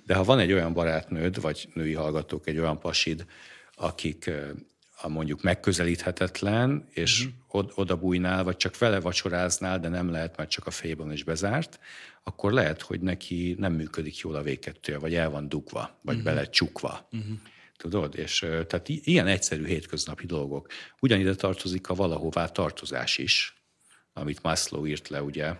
[0.05, 3.25] De ha van egy olyan barátnőd, vagy női hallgatók, egy olyan pasid,
[3.79, 4.31] akik
[5.01, 7.71] a mondjuk megközelíthetetlen, és uh-huh.
[7.75, 11.79] oda bújnál, vagy csak vele vacsoráznál, de nem lehet, mert csak a fejében is bezárt,
[12.23, 16.33] akkor lehet, hogy neki nem működik jól a vékettője, vagy el van dugva, vagy uh-huh.
[16.33, 17.07] bele csukva.
[17.11, 17.37] Uh-huh.
[17.77, 18.15] Tudod?
[18.17, 20.67] És tehát ilyen egyszerű hétköznapi dolgok.
[20.99, 23.61] Ugyanide tartozik a valahová tartozás is,
[24.13, 25.55] amit Maslow írt le, ugye,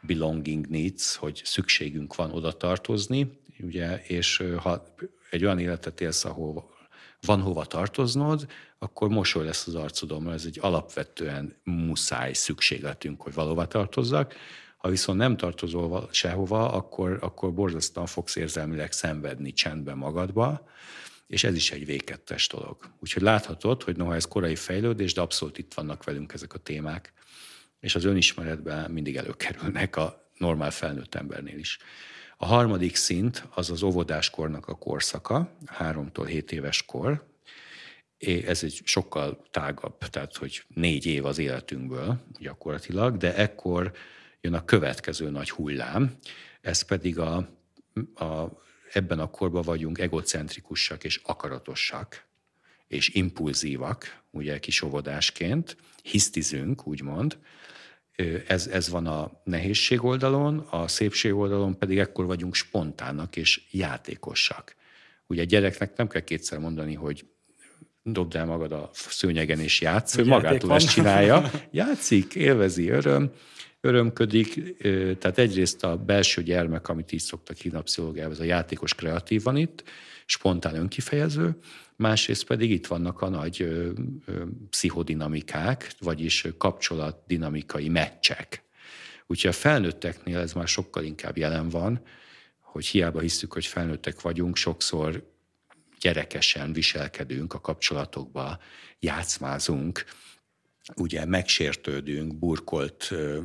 [0.00, 4.94] belonging needs, hogy szükségünk van oda tartozni, ugye, és ha
[5.30, 6.73] egy olyan életet élsz, ahol
[7.24, 8.46] van hova tartoznod,
[8.78, 14.34] akkor mosoly lesz az arcodon, mert ez egy alapvetően muszáj szükségletünk, hogy valóva tartozzak.
[14.76, 20.68] Ha viszont nem tartozol sehova, akkor, akkor borzasztóan fogsz érzelmileg szenvedni csendben magadba,
[21.26, 22.76] és ez is egy vékettes dolog.
[22.98, 27.12] Úgyhogy láthatod, hogy noha ez korai fejlődés, de abszolút itt vannak velünk ezek a témák,
[27.80, 31.78] és az önismeretben mindig előkerülnek a normál felnőtt embernél is.
[32.44, 37.26] A harmadik szint az az óvodáskornak a korszaka, 3-tól 7 éves kor.
[38.46, 43.92] Ez egy sokkal tágabb, tehát hogy négy év az életünkből gyakorlatilag, de ekkor
[44.40, 46.16] jön a következő nagy hullám,
[46.60, 47.36] ez pedig a,
[48.14, 48.60] a
[48.92, 52.26] ebben a korban vagyunk egocentrikusak és akaratossak,
[52.86, 57.38] és impulzívak, ugye kisovodásként, hisztizünk, úgymond,
[58.46, 64.74] ez, ez van a nehézség oldalon, a szépség oldalon pedig ekkor vagyunk spontának és játékosak.
[65.26, 67.24] Ugye a gyereknek nem kell kétszer mondani, hogy
[68.02, 73.32] dobd el magad a szőnyegen és játsz, ő magától ezt csinálja, játszik, élvezi, öröm,
[73.84, 74.76] örömködik,
[75.18, 79.42] tehát egyrészt a belső gyermek, amit így szoktak hívni a pszichológiában, ez a játékos kreatív
[79.54, 79.84] itt,
[80.26, 81.56] spontán önkifejező,
[81.96, 83.90] másrészt pedig itt vannak a nagy ö,
[84.26, 88.62] ö, pszichodinamikák, vagyis kapcsolatdinamikai meccsek.
[89.26, 92.00] Úgyhogy a felnőtteknél ez már sokkal inkább jelen van,
[92.60, 95.32] hogy hiába hiszük, hogy felnőttek vagyunk, sokszor
[96.00, 98.58] gyerekesen viselkedünk a kapcsolatokba,
[98.98, 100.04] játszmázunk,
[100.96, 103.38] ugye megsértődünk, burkolt ö,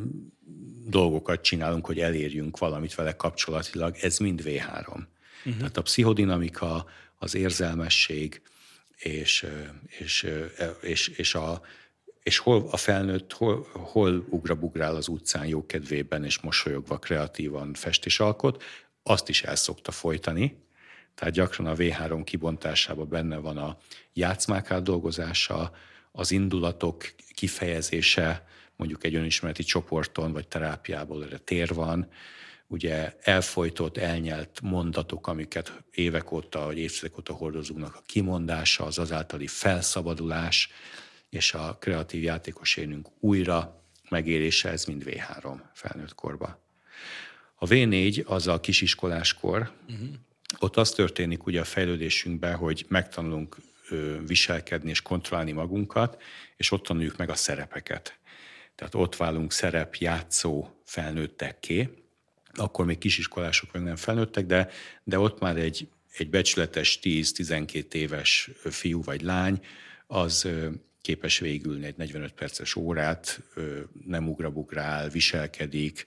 [0.88, 4.88] dolgokat csinálunk, hogy elérjünk valamit vele kapcsolatilag, ez mind V3.
[4.88, 5.58] Uh-huh.
[5.58, 6.86] Tehát a pszichodinamika,
[7.18, 8.42] az érzelmesség,
[8.98, 9.46] és,
[9.86, 10.28] és,
[10.82, 11.62] és, és, a,
[12.24, 18.20] és hol a felnőtt, hol, hol ugrabugrál az utcán jókedvében, és mosolyogva kreatívan fest és
[18.20, 18.64] alkot,
[19.04, 20.58] azt is el szokta folytani.
[21.16, 23.78] Tehát gyakran a V3 kibontásában benne van a
[24.14, 25.72] játszmák átdolgozása,
[26.12, 32.08] az indulatok kifejezése, mondjuk egy önismereti csoporton vagy terápiából erre tér van,
[32.68, 39.48] ugye elfolytott, elnyelt mondatok, amiket évek óta, vagy évtizedek óta hordozunk, a kimondása, az azáltali
[39.48, 40.72] felszabadulás,
[41.30, 46.60] és a kreatív játékos énünk újra megélése, ez mind V3 felnőtt korba.
[47.56, 50.08] A V4 az a kisiskoláskor, uh-huh.
[50.60, 53.58] ott az történik ugye a fejlődésünkben, hogy megtanulunk
[54.26, 56.22] viselkedni és kontrollálni magunkat,
[56.58, 58.20] és ott tanuljuk meg a szerepeket.
[58.76, 61.90] Tehát ott válunk szerep játszó felnőttekké,
[62.54, 64.70] akkor még kisiskolások meg nem felnőttek, de,
[65.04, 69.60] de ott már egy, egy becsületes 10-12 éves fiú vagy lány,
[70.08, 70.48] az
[71.02, 73.42] képes végülni egy 45 perces órát,
[74.06, 76.06] nem ugrabugrál, viselkedik,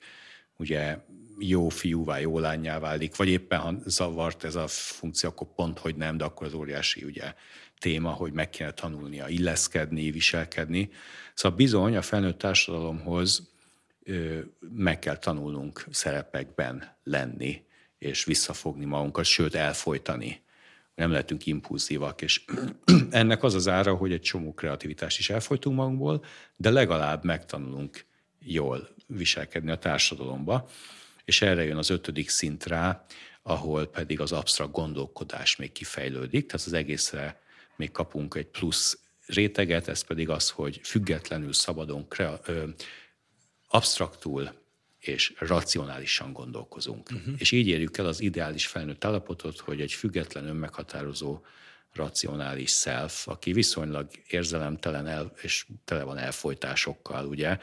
[0.57, 0.99] ugye
[1.39, 5.97] jó fiúvá, jó lányá válik, vagy éppen ha zavart ez a funkció, akkor pont, hogy
[5.97, 7.35] nem, de akkor az óriási ugye
[7.83, 10.91] téma, hogy meg kéne tanulnia illeszkedni, viselkedni.
[11.35, 13.51] Szóval bizony a felnőtt társadalomhoz
[14.75, 17.63] meg kell tanulnunk szerepekben lenni,
[17.99, 20.43] és visszafogni magunkat, sőt elfolytani.
[20.95, 22.45] Nem lehetünk impulzívak, és
[23.11, 26.25] ennek az az ára, hogy egy csomó kreativitást is elfolytunk magunkból,
[26.57, 28.05] de legalább megtanulunk
[28.39, 30.69] jól viselkedni a társadalomba,
[31.25, 33.05] és erre jön az ötödik szint rá,
[33.43, 37.41] ahol pedig az absztrakt gondolkodás még kifejlődik, tehát az egészre
[37.77, 42.51] még kapunk egy plusz réteget, ez pedig az, hogy függetlenül, szabadon, krea-
[43.69, 44.53] absztraktul
[44.99, 47.11] és racionálisan gondolkozunk.
[47.11, 47.35] Uh-huh.
[47.39, 51.41] És így érjük el az ideális felnőtt állapotot, hogy egy független, önmeghatározó,
[51.93, 57.59] racionális self, aki viszonylag érzelemtelen el, és tele van elfolytásokkal, ugye,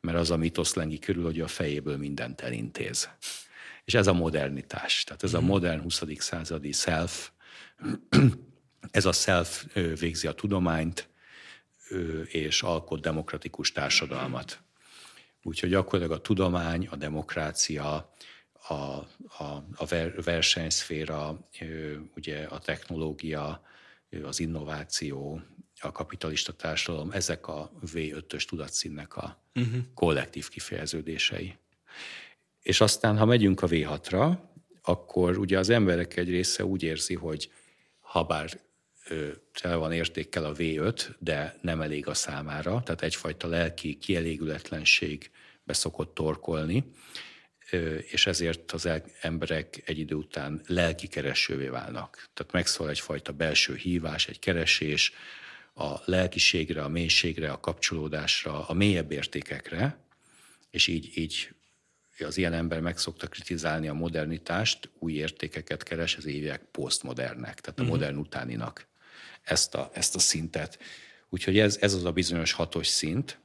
[0.00, 3.08] mert az a mitosz lengi körül, hogy a fejéből mindent elintéz.
[3.84, 5.44] És ez a modernitás, tehát ez uh-huh.
[5.44, 5.54] a mhm.
[5.54, 6.02] modern 20.
[6.18, 7.30] századi self,
[8.90, 11.08] ez a self végzi a tudományt,
[12.24, 14.62] és alkot demokratikus társadalmat.
[15.42, 18.12] Úgyhogy gyakorlatilag a tudomány, a demokrácia,
[18.68, 19.86] a, a, a
[20.24, 21.48] versenyszféra,
[22.16, 23.62] ugye a technológia,
[24.22, 25.42] az innováció,
[25.80, 29.82] a kapitalista társadalom, ezek a V5-ös tudatszínnek a uh-huh.
[29.94, 31.56] kollektív kifejeződései.
[32.62, 34.38] És aztán, ha megyünk a V6-ra,
[34.82, 37.52] akkor ugye az emberek egy része úgy érzi, hogy
[38.00, 38.60] ha bár
[39.52, 45.30] tele van értékkel a V5, de nem elég a számára, tehát egyfajta lelki kielégületlenség
[45.64, 46.84] beszokott torkolni,
[48.10, 48.88] és ezért az
[49.20, 52.28] emberek egy idő után lelki keresővé válnak.
[52.34, 55.12] Tehát megszól egyfajta belső hívás, egy keresés
[55.74, 59.98] a lelkiségre, a mélységre, a kapcsolódásra, a mélyebb értékekre,
[60.70, 61.54] és így, így
[62.18, 67.78] az ilyen ember meg szokta kritizálni a modernitást, új értékeket keres, ez hívják posztmodernek, tehát
[67.78, 67.98] a uh-huh.
[67.98, 68.86] modern utáninak
[69.44, 70.78] ezt a, ezt a szintet.
[71.28, 73.38] Úgyhogy ez, ez az a bizonyos hatos szint,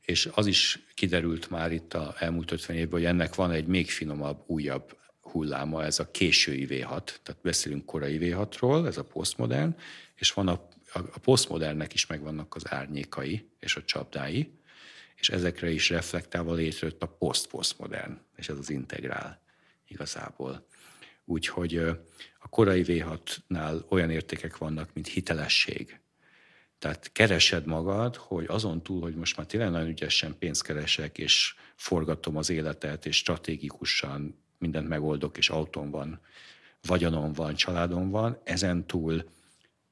[0.00, 3.90] és az is kiderült már itt a elmúlt 50 évben, hogy ennek van egy még
[3.90, 9.76] finomabb, újabb hulláma, ez a késői V6, tehát beszélünk korai V6-ról, ez a posztmodern,
[10.14, 14.58] és van a, a, a posztmodernnek is megvannak az árnyékai és a csapdái,
[15.14, 19.40] és ezekre is reflektálva létrejött a poszt-posztmodern, és ez az integrál
[19.86, 20.66] igazából.
[21.30, 21.76] Úgyhogy
[22.38, 26.00] a korai V6-nál olyan értékek vannak, mint hitelesség.
[26.78, 31.54] Tehát keresed magad, hogy azon túl, hogy most már tényleg nagyon ügyesen pénzt keresek, és
[31.74, 36.20] forgatom az életet, és stratégikusan mindent megoldok, és autón van,
[36.82, 39.24] vagyonom van, családom van, ezen túl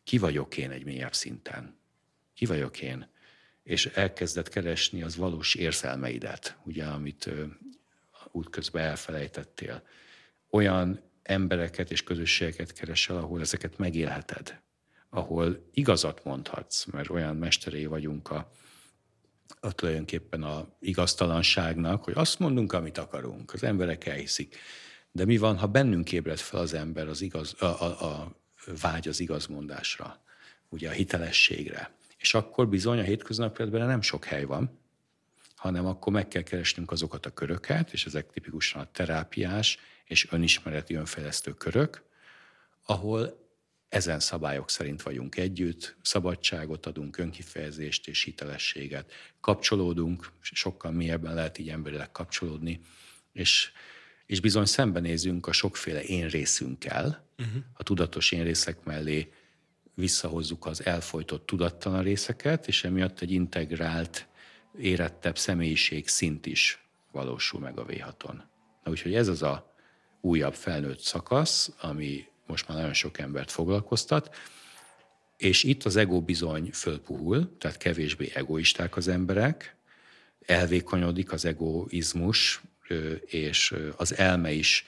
[0.05, 1.79] ki vagyok én egy mélyebb szinten?
[2.35, 3.09] Ki vagyok én?
[3.62, 7.31] És elkezdett keresni az valós érzelmeidet, ugye, amit
[8.31, 9.83] útközben elfelejtettél.
[10.51, 14.60] Olyan embereket és közösségeket keresel, ahol ezeket megélheted,
[15.10, 18.50] ahol igazat mondhatsz, mert olyan mesteré vagyunk a,
[19.60, 24.56] a tulajdonképpen a igaztalanságnak, hogy azt mondunk, amit akarunk, az emberek elhiszik.
[25.12, 28.36] De mi van, ha bennünk ébred fel az ember az igaz, a, a, a
[28.80, 30.22] vágy az igazmondásra,
[30.68, 31.90] ugye a hitelességre.
[32.18, 34.78] És akkor bizony a hétköznapi nem sok hely van,
[35.56, 39.78] hanem akkor meg kell keresnünk azokat a köröket, és ezek tipikusan a terápiás
[40.09, 42.03] és önismereti önfejlesztő körök,
[42.85, 43.47] ahol
[43.88, 49.12] ezen szabályok szerint vagyunk együtt, szabadságot adunk, önkifejezést és hitelességet.
[49.40, 52.81] Kapcsolódunk, sokkal mélyebben lehet így emberileg kapcsolódni,
[53.33, 53.73] és,
[54.27, 57.62] és bizony szembenézünk a sokféle én részünkkel, uh-huh.
[57.73, 59.33] a tudatos én részek mellé
[59.94, 64.29] visszahozzuk az elfolytott tudattalan részeket, és emiatt egy integrált,
[64.79, 67.92] érettebb személyiség szint is valósul meg a v
[68.85, 69.67] Na úgyhogy ez az a
[70.20, 74.37] újabb felnőtt szakasz, ami most már nagyon sok embert foglalkoztat,
[75.37, 79.76] és itt az ego bizony fölpuhul, tehát kevésbé egoisták az emberek,
[80.46, 82.61] elvékonyodik az egoizmus,
[83.26, 84.87] és az elme is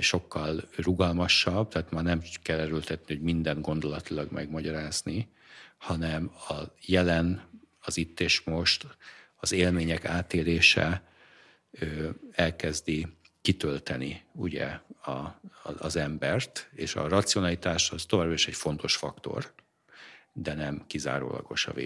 [0.00, 5.28] sokkal rugalmasabb, tehát már nem kell erőltetni, hogy minden gondolatilag megmagyarázni,
[5.76, 6.54] hanem a
[6.86, 7.42] jelen,
[7.80, 8.86] az itt és most,
[9.36, 11.02] az élmények átélése
[12.32, 13.06] elkezdi
[13.46, 14.66] kitölteni ugye
[15.02, 15.40] a,
[15.78, 19.52] az embert, és a racionalitás az továbbra is egy fontos faktor,
[20.32, 21.78] de nem kizárólagos a v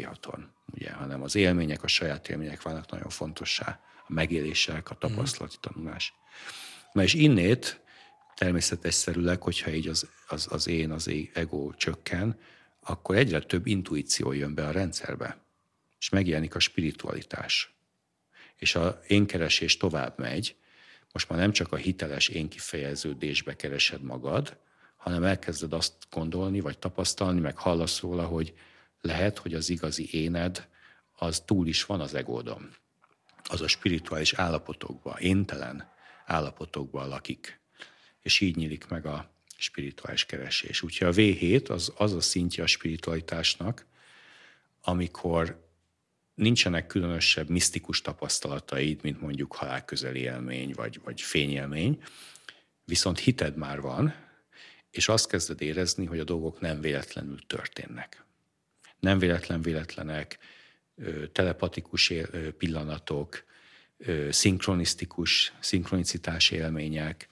[0.72, 6.14] ugye, hanem az élmények, a saját élmények válnak nagyon fontossá, a megélések, a tapasztalati tanulás.
[6.92, 7.80] Na és innét
[8.34, 12.38] természetesszerűleg, hogyha így az, az, az én, az ego csökken,
[12.80, 15.38] akkor egyre több intuíció jön be a rendszerbe,
[15.98, 17.74] és megjelenik a spiritualitás.
[18.56, 20.58] És a énkeresés tovább megy,
[21.12, 24.56] most már nem csak a hiteles én kifejeződésbe keresed magad,
[24.96, 28.54] hanem elkezded azt gondolni, vagy tapasztalni, meg hallasz róla, hogy
[29.00, 30.68] lehet, hogy az igazi éned
[31.16, 32.74] az túl is van az egódon.
[33.44, 35.92] Az a spirituális állapotokban, éntelen
[36.26, 37.60] állapotokban lakik.
[38.20, 40.82] És így nyílik meg a spirituális keresés.
[40.82, 43.86] Úgyhogy a V7 az, az a szintje a spiritualitásnak,
[44.82, 45.69] amikor
[46.40, 52.02] nincsenek különösebb misztikus tapasztalataid, mint mondjuk halálközeli élmény, vagy, vagy fényélmény,
[52.84, 54.14] viszont hited már van,
[54.90, 58.24] és azt kezded érezni, hogy a dolgok nem véletlenül történnek.
[58.98, 60.38] Nem véletlen véletlenek,
[61.32, 62.12] telepatikus
[62.58, 63.44] pillanatok,
[64.30, 67.28] szinkronisztikus, szinkronicitás élmények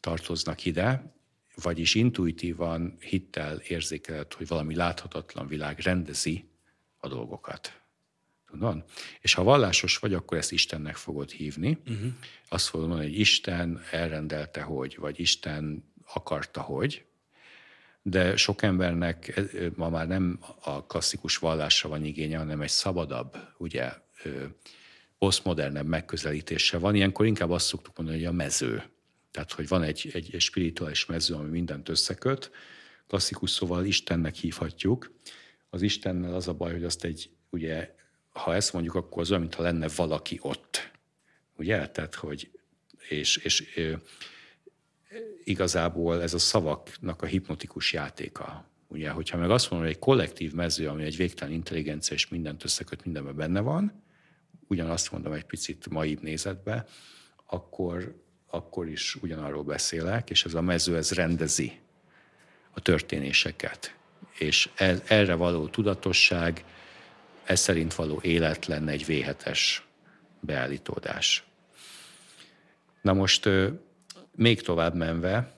[0.00, 1.12] tartoznak ide,
[1.62, 6.48] vagyis intuitívan hittel érzékeled, hogy valami láthatatlan világ rendezi
[6.96, 7.77] a dolgokat.
[8.58, 8.84] Tudod?
[9.20, 11.78] És ha vallásos vagy, akkor ezt Istennek fogod hívni.
[11.86, 12.12] Uh-huh.
[12.48, 17.04] Azt fogod mondani, hogy Isten elrendelte, hogy, vagy Isten akarta, hogy.
[18.02, 19.40] De sok embernek
[19.74, 23.92] ma már nem a klasszikus vallásra van igénye, hanem egy szabadabb, ugye,
[25.18, 26.94] posztmodernebb megközelítése van.
[26.94, 28.82] Ilyenkor inkább azt szoktuk mondani, hogy a mező.
[29.30, 32.50] Tehát, hogy van egy, egy, egy spirituális mező, ami mindent összeköt.
[33.06, 35.12] Klasszikus szóval Istennek hívhatjuk.
[35.70, 37.94] Az Istennel az a baj, hogy azt egy ugye
[38.38, 40.90] ha ezt mondjuk, akkor az olyan, mintha lenne valaki ott.
[41.56, 41.88] Ugye?
[41.88, 42.50] Tehát, hogy
[43.08, 44.00] és, és e,
[45.44, 48.64] igazából ez a szavaknak a hipnotikus játéka.
[48.88, 52.64] Ugye, hogyha meg azt mondom, hogy egy kollektív mező, ami egy végtelen intelligencia, és mindent
[52.64, 54.02] összeköt, mindenben benne van,
[54.68, 56.86] ugyanazt mondom egy picit maibb nézetbe,
[57.46, 61.80] akkor, akkor is ugyanarról beszélek, és ez a mező, ez rendezi
[62.70, 63.96] a történéseket.
[64.38, 66.64] És ez, erre való tudatosság,
[67.48, 69.60] ez szerint való élet lenne egy V7-es
[70.40, 71.44] beállítódás.
[73.02, 73.48] Na most
[74.34, 75.56] még tovább menve,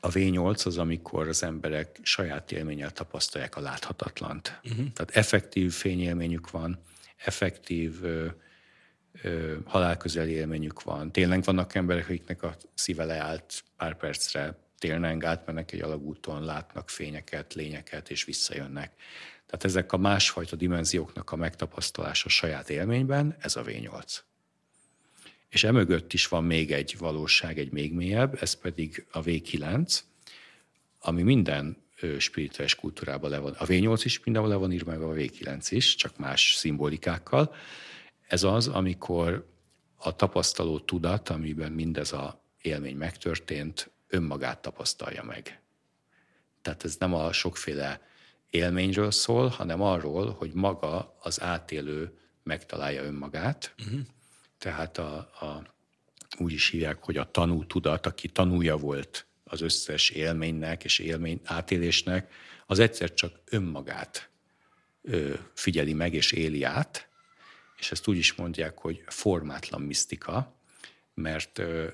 [0.00, 4.60] a V8 az, amikor az emberek saját élménnyel tapasztalják a láthatatlant.
[4.64, 4.92] Uh-huh.
[4.92, 6.78] Tehát effektív fényélményük van,
[7.16, 8.26] effektív, ö,
[9.22, 11.12] ö, halálközeli élményük van.
[11.12, 17.54] Tényleg vannak emberek, akiknek a szíve leállt pár percre, tényleg átmennek egy alagúton, látnak fényeket,
[17.54, 18.92] lényeket, és visszajönnek.
[19.50, 24.18] Tehát ezek a másfajta dimenzióknak a megtapasztalása saját élményben, ez a V8.
[25.48, 29.98] És emögött is van még egy valóság, egy még mélyebb, ez pedig a V9,
[30.98, 31.76] ami minden
[32.18, 33.52] spirituális kultúrában le van.
[33.52, 37.54] A V8 is mindenhol le van írva, meg a V9 is, csak más szimbolikákkal.
[38.26, 39.48] Ez az, amikor
[39.96, 45.60] a tapasztaló tudat, amiben mindez a élmény megtörtént, önmagát tapasztalja meg.
[46.62, 48.08] Tehát ez nem a sokféle
[48.50, 53.74] élményről szól, hanem arról, hogy maga az átélő megtalálja önmagát.
[53.78, 54.00] Uh-huh.
[54.58, 55.74] Tehát a, a,
[56.38, 61.40] úgy is hívják, hogy a tanú tudat, aki tanúja volt az összes élménynek és élmény
[61.44, 62.32] átélésnek,
[62.66, 64.30] az egyszer csak önmagát
[65.02, 67.08] ö, figyeli meg és éli át,
[67.78, 70.54] és ezt úgy is mondják, hogy formátlan misztika,
[71.14, 71.88] mert ö,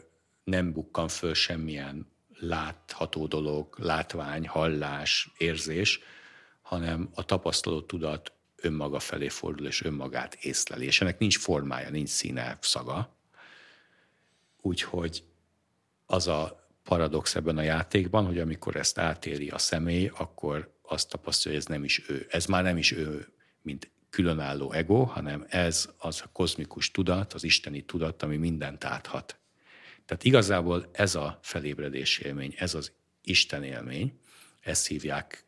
[0.45, 2.07] nem bukkan föl semmilyen
[2.39, 6.01] látható dolog, látvány, hallás, érzés,
[6.67, 10.85] hanem a tapasztaló tudat önmaga felé fordul, és önmagát észleli.
[10.85, 13.17] És ennek nincs formája, nincs színe, szaga.
[14.61, 15.25] Úgyhogy
[16.07, 21.59] az a paradox ebben a játékban, hogy amikor ezt átéli a személy, akkor azt tapasztalja,
[21.59, 22.27] hogy ez nem is ő.
[22.31, 27.45] Ez már nem is ő, mint különálló ego, hanem ez az a kozmikus tudat, az
[27.45, 29.39] isteni tudat, ami mindent áthat.
[30.05, 32.93] Tehát igazából ez a felébredés élmény, ez az
[33.23, 34.19] Isten élmény,
[34.61, 35.46] ezt hívják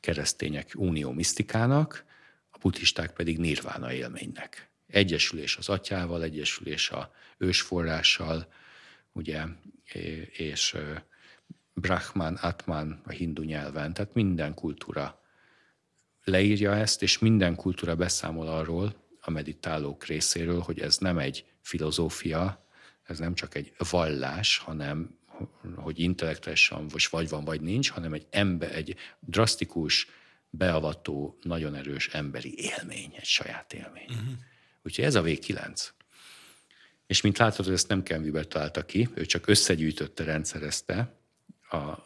[0.00, 2.04] keresztények unió misztikának,
[2.50, 4.70] a buddhisták pedig nirvána élménynek.
[4.86, 8.52] Egyesülés az atyával, egyesülés a ősforrással,
[9.12, 9.44] ugye,
[10.32, 10.76] és
[11.74, 15.20] Brahman, Atman a hindu nyelven, tehát minden kultúra
[16.24, 22.66] leírja ezt, és minden kultúra beszámol arról a meditálók részéről, hogy ez nem egy filozófia,
[23.02, 25.18] ez nem csak egy vallás, hanem
[25.74, 30.08] hogy intellektuálisan vagy van, vagy nincs, hanem egy, ember, egy drasztikus,
[30.50, 34.08] beavató, nagyon erős emberi élmény, egy saját élmény.
[34.08, 34.32] Uh-huh.
[34.82, 35.88] Úgyhogy ez a V9.
[37.06, 41.14] És mint láthatod, ezt nem Ken Weber találta ki, ő csak összegyűjtötte, rendszerezte
[41.68, 42.02] a, a,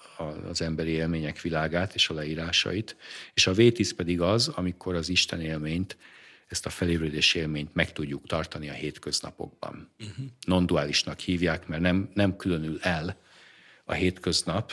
[0.48, 2.96] az emberi élmények világát és a leírásait,
[3.34, 5.96] és a V10 pedig az, amikor az Isten élményt
[6.48, 9.90] ezt a felébredés élményt meg tudjuk tartani a hétköznapokban.
[10.00, 10.26] Uh-huh.
[10.46, 13.16] Non-duálisnak hívják, mert nem, nem különül el
[13.84, 14.72] a hétköznap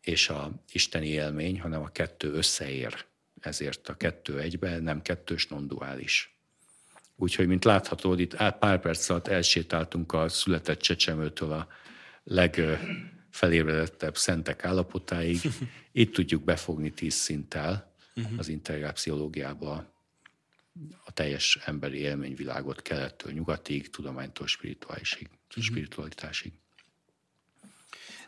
[0.00, 3.04] és a isteni élmény, hanem a kettő összeér.
[3.40, 6.38] Ezért a kettő egybe nem kettős non-duális.
[7.16, 11.68] Úgyhogy, mint láthatod, itt át pár perc alatt elsétáltunk a született csecsemőtől a
[12.24, 15.40] legfelébredettebb szentek állapotáig.
[15.92, 18.38] Itt tudjuk befogni tíz szinttel uh-huh.
[18.38, 19.96] az integrápsziológiába
[21.04, 25.64] a teljes emberi élményvilágot kelettől nyugatig, tudománytól spirituálisig, uh-huh.
[25.64, 26.52] spiritualitásig.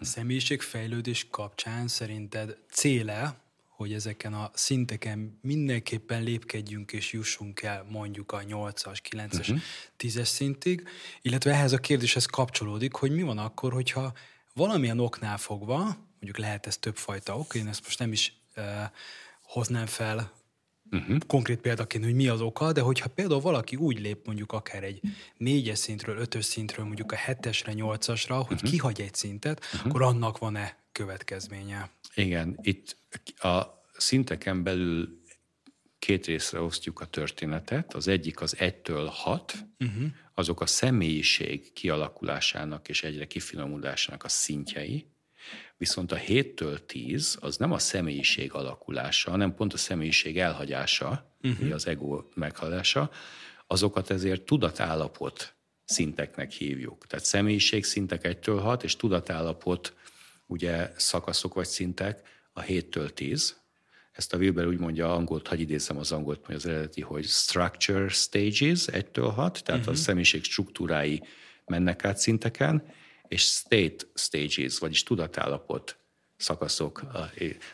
[0.00, 8.38] Személyiségfejlődés kapcsán szerinted céle, hogy ezeken a szinteken mindenképpen lépkedjünk és jussunk el mondjuk a
[8.38, 9.58] 8-as, 9-es, uh-huh.
[9.98, 10.88] 10-es szintig,
[11.22, 14.12] illetve ehhez a kérdéshez kapcsolódik, hogy mi van akkor, hogyha
[14.54, 15.78] valamilyen oknál fogva,
[16.12, 18.64] mondjuk lehet ez többfajta ok, én ezt most nem is uh,
[19.42, 20.32] hoznám fel
[20.90, 21.18] uh-huh.
[21.26, 25.00] konkrét példaként, hogy mi az oka, de hogyha például valaki úgy lép mondjuk akár egy
[25.36, 28.70] négyes szintről, ötös szintről, mondjuk a hetesre, nyolcasra, hogy uh-huh.
[28.70, 29.80] kihagy egy szintet, uh-huh.
[29.84, 31.90] akkor annak van-e következménye?
[32.14, 32.96] Igen, itt
[33.36, 33.62] a
[33.96, 35.18] szinteken belül
[35.98, 37.94] két részre osztjuk a történetet.
[37.94, 40.04] Az egyik az egytől hat, uh-huh.
[40.34, 45.06] azok a személyiség kialakulásának és egyre kifinomulásnak a szintjei,
[45.76, 51.74] Viszont a 7-től 10 az nem a személyiség alakulása, hanem pont a személyiség elhagyása, uh-huh.
[51.74, 53.10] az ego meghalása,
[53.66, 57.06] azokat ezért tudatállapot szinteknek hívjuk.
[57.06, 59.94] Tehát személyiség szintek 1-től 6, és tudatállapot
[60.46, 63.58] ugye szakaszok vagy szintek a 7-től 10.
[64.12, 68.08] Ezt a Wilber úgy mondja, angolt, hagyj idézem az angolt, mondja az eredeti, hogy structure
[68.08, 69.86] stages 1-től 6, tehát uh-huh.
[69.86, 69.94] a mhm.
[69.94, 71.22] személyiség struktúrái
[71.64, 72.92] mennek át szinteken,
[73.30, 75.96] és state stages, vagyis tudatállapot
[76.36, 77.02] szakaszok.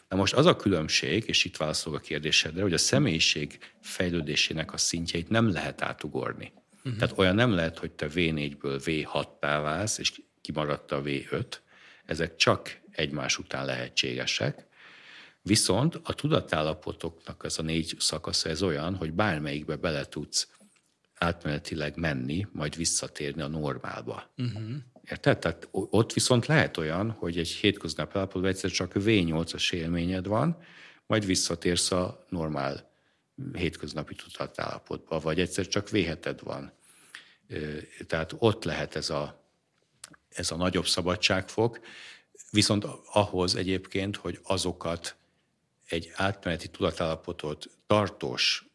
[0.09, 4.77] Na most az a különbség, és itt válaszolok a kérdésedre, hogy a személyiség fejlődésének a
[4.77, 6.53] szintjeit nem lehet átugorni.
[6.77, 6.97] Uh-huh.
[6.97, 11.47] Tehát olyan nem lehet, hogy te V4-ből V6-tá válsz, és kimaradt a V5.
[12.05, 14.67] Ezek csak egymás után lehetségesek.
[15.43, 20.49] Viszont a tudatállapotoknak az a négy szakasza ez olyan, hogy bármelyikbe bele tudsz
[21.19, 24.33] átmenetileg menni, majd visszatérni a normálba.
[24.37, 24.63] Uh-huh.
[25.11, 25.39] Érted?
[25.39, 30.59] Tehát ott viszont lehet olyan, hogy egy hétköznapi állapotban egyszer csak V8-as élményed van,
[31.07, 32.91] majd visszatérsz a normál
[33.53, 36.73] hétköznapi tudatállapotban, vagy egyszer csak véheted van.
[38.07, 39.45] Tehát ott lehet ez a,
[40.29, 41.81] ez a nagyobb szabadságfok,
[42.51, 45.17] viszont ahhoz egyébként, hogy azokat
[45.89, 48.67] egy átmeneti tudatállapotot tartós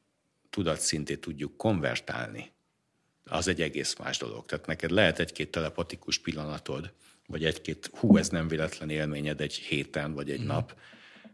[0.49, 2.51] tudatszintét tudjuk konvertálni,
[3.23, 4.45] az egy egész más dolog.
[4.45, 6.93] Tehát neked lehet egy-két telepatikus pillanatod,
[7.27, 10.45] vagy egy-két, hú, ez nem véletlen élményed egy héten, vagy egy mm.
[10.45, 10.75] nap,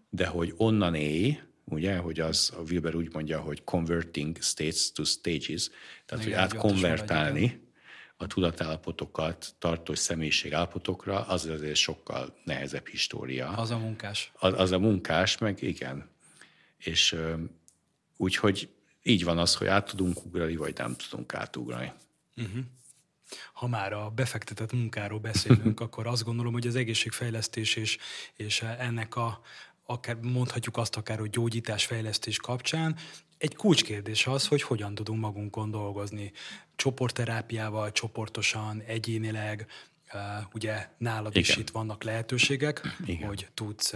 [0.09, 5.03] de hogy onnan élj, ugye, hogy az a Wilber úgy mondja, hogy converting states to
[5.03, 5.69] stages,
[6.05, 7.65] tehát igen, hogy átkonvertálni
[8.17, 13.47] a tudatállapotokat tartós személyiség állapotokra, az azért sokkal nehezebb história.
[13.47, 14.31] Az a munkás.
[14.33, 16.09] Az, az a munkás, meg igen.
[16.77, 17.15] És
[18.17, 18.69] úgyhogy
[19.07, 21.91] így van az, hogy át tudunk ugrani, vagy nem tudunk átugrani.
[22.35, 22.63] Uh-huh.
[23.53, 27.97] Ha már a befektetett munkáról beszélünk, akkor azt gondolom, hogy az egészségfejlesztés és,
[28.35, 29.41] és ennek a,
[29.85, 32.95] akár mondhatjuk azt akár, hogy gyógyítás fejlesztés kapcsán,
[33.37, 36.31] egy kulcskérdés az, hogy hogyan tudunk magunkon dolgozni.
[36.75, 39.67] Csoportterápiával, csoportosan, egyénileg,
[40.53, 41.49] ugye nálad Igen.
[41.49, 43.27] is itt vannak lehetőségek, Igen.
[43.27, 43.93] hogy tudsz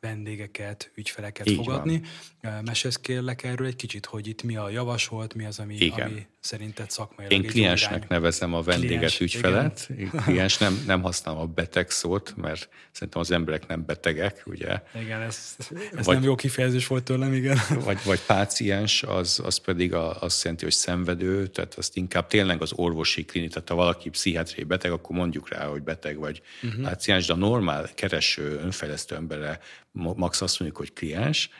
[0.00, 2.02] vendégeket, ügyfeleket Így fogadni.
[2.42, 6.26] Uh, mesélsz kérlek erről egy kicsit, hogy itt mi a javasolt, mi az, ami, ami
[6.42, 9.88] szerinted szakmailag Én kliensnek nevezem a vendéget, Kliens, ügyfelet.
[9.96, 10.10] Igen.
[10.10, 14.82] Kliens nem, nem használom a beteg szót, mert szerintem az emberek nem betegek, ugye?
[15.00, 15.56] Igen, ez,
[15.96, 17.58] ez vagy, nem jó kifejezés volt tőlem, igen.
[17.84, 22.62] Vagy, vagy páciens, az, az pedig a, azt jelenti, hogy szenvedő, tehát azt inkább tényleg
[22.62, 26.82] az orvosi klinik, tehát ha valaki pszichiátriai beteg, akkor mondjuk rá, hogy beteg vagy uh-huh.
[26.82, 29.60] páciens, de a normál kereső, önfejlesztő emberre
[29.92, 31.50] max azt mondjuk, hogy kliens.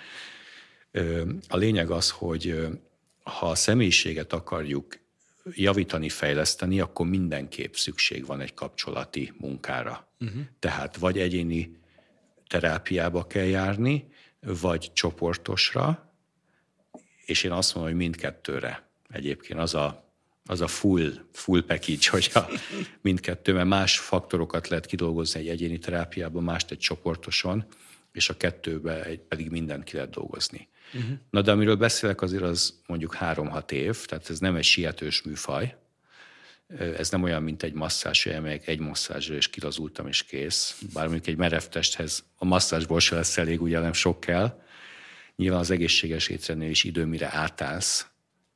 [1.49, 2.68] A lényeg az, hogy
[3.22, 5.00] ha a személyiséget akarjuk
[5.44, 10.08] javítani, fejleszteni, akkor mindenképp szükség van egy kapcsolati munkára.
[10.20, 10.42] Uh-huh.
[10.58, 11.76] Tehát vagy egyéni
[12.46, 14.08] terápiába kell járni,
[14.40, 16.12] vagy csoportosra,
[17.24, 18.88] és én azt mondom, hogy mindkettőre.
[19.10, 20.12] Egyébként az a,
[20.46, 22.48] az a full, full package, hogyha
[23.00, 27.64] mindkettő, mert más faktorokat lehet kidolgozni egy egyéni terápiában, mást egy csoportoson,
[28.12, 30.68] és a kettőbe egy, pedig mindent ki lehet dolgozni.
[30.95, 31.18] Uh-huh.
[31.30, 35.76] Na de amiről beszélek azért az mondjuk három-hat év, tehát ez nem egy sietős műfaj,
[36.78, 40.82] ez nem olyan, mint egy masszázs, amelyek egy masszázsra és kilazultam és kész.
[40.93, 44.62] Bár mondjuk egy merev testhez a masszázsból se lesz elég, ugye nem sok kell.
[45.36, 48.07] Nyilván az egészséges étrendnél is idő, mire átállsz,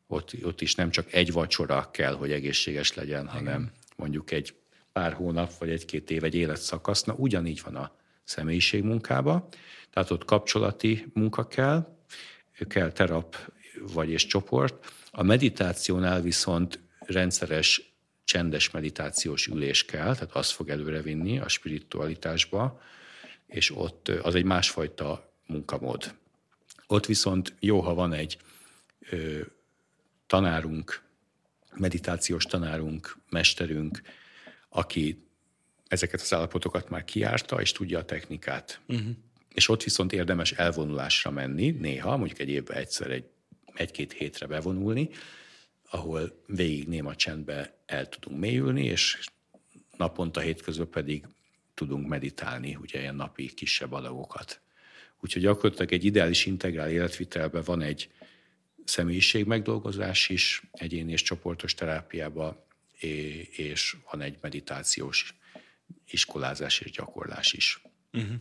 [0.06, 3.34] ott, ott is nem csak egy vacsora kell, hogy egészséges legyen, Igen.
[3.34, 4.54] hanem mondjuk egy
[4.92, 7.02] pár hónap, vagy egy-két év, egy életszakasz.
[7.02, 7.92] Na ugyanígy van a
[8.24, 9.48] személyiségmunkába,
[9.90, 11.95] tehát ott kapcsolati munka kell,
[12.68, 13.36] kell terap
[13.80, 14.92] vagy és csoport.
[15.10, 17.94] A meditációnál viszont rendszeres
[18.24, 22.80] csendes meditációs ülés kell, tehát az fog előrevinni a spiritualitásba,
[23.46, 26.14] és ott az egy másfajta munkamód.
[26.86, 28.38] Ott viszont jó, ha van egy
[29.10, 29.40] ö,
[30.26, 31.02] tanárunk,
[31.74, 34.00] meditációs tanárunk, mesterünk,
[34.68, 35.24] aki
[35.88, 38.80] ezeket az állapotokat már kiárta, és tudja a technikát.
[38.86, 39.16] Uh-huh
[39.56, 43.24] és ott viszont érdemes elvonulásra menni, néha, mondjuk egy évben egyszer egy,
[43.74, 45.08] egy-két hétre bevonulni,
[45.90, 49.18] ahol végig néma csendbe el tudunk mélyülni, és
[49.96, 51.26] naponta hétközben pedig
[51.74, 54.60] tudunk meditálni, ugye ilyen napi kisebb adagokat.
[55.20, 58.10] Úgyhogy gyakorlatilag egy ideális integrál életvitelben van egy
[58.84, 62.66] személyiség megdolgozás is, egyéni és csoportos terápiába,
[63.50, 65.34] és van egy meditációs
[66.10, 67.82] iskolázás és gyakorlás is.
[68.12, 68.36] Uh-huh.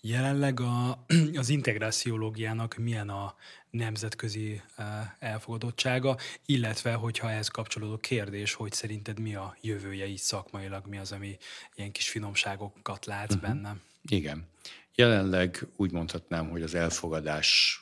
[0.00, 1.04] Jelenleg a,
[1.34, 3.34] az integráciológiának milyen a
[3.70, 4.86] nemzetközi eh,
[5.18, 11.12] elfogadottsága, illetve hogyha ehhez kapcsolódó kérdés, hogy szerinted mi a jövője így szakmailag, mi az,
[11.12, 11.36] ami
[11.74, 13.50] ilyen kis finomságokat látsz uh-huh.
[13.50, 13.76] benne?
[14.08, 14.48] Igen.
[14.94, 17.80] Jelenleg úgy mondhatnám, hogy az elfogadás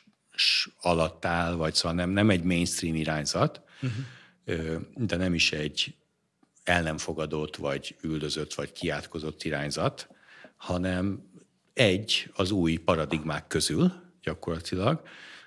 [0.80, 4.80] alatt áll, vagy szóval nem, nem egy mainstream irányzat, uh-huh.
[4.96, 5.94] de nem is egy
[6.64, 10.08] el nem fogadott, vagy üldözött, vagy kiátkozott irányzat,
[10.56, 11.30] hanem
[11.74, 15.02] egy az új paradigmák közül gyakorlatilag.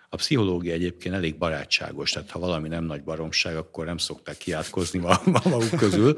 [0.10, 5.00] A pszichológia egyébként elég barátságos, tehát ha valami nem nagy baromság, akkor nem szokták kiátkozni
[5.00, 6.18] maguk közül,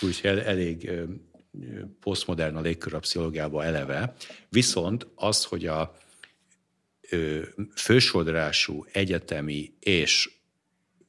[0.00, 0.90] úgyhogy elég
[2.00, 4.14] posztmodern a légkör a pszichológiában eleve.
[4.48, 5.96] Viszont az, hogy a
[7.74, 10.30] fősodrású egyetemi és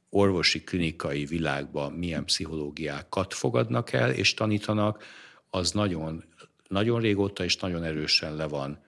[0.10, 5.04] orvosi klinikai világban milyen pszichológiákat fogadnak el és tanítanak,
[5.50, 6.24] az nagyon
[6.70, 8.84] nagyon régóta és nagyon erősen le van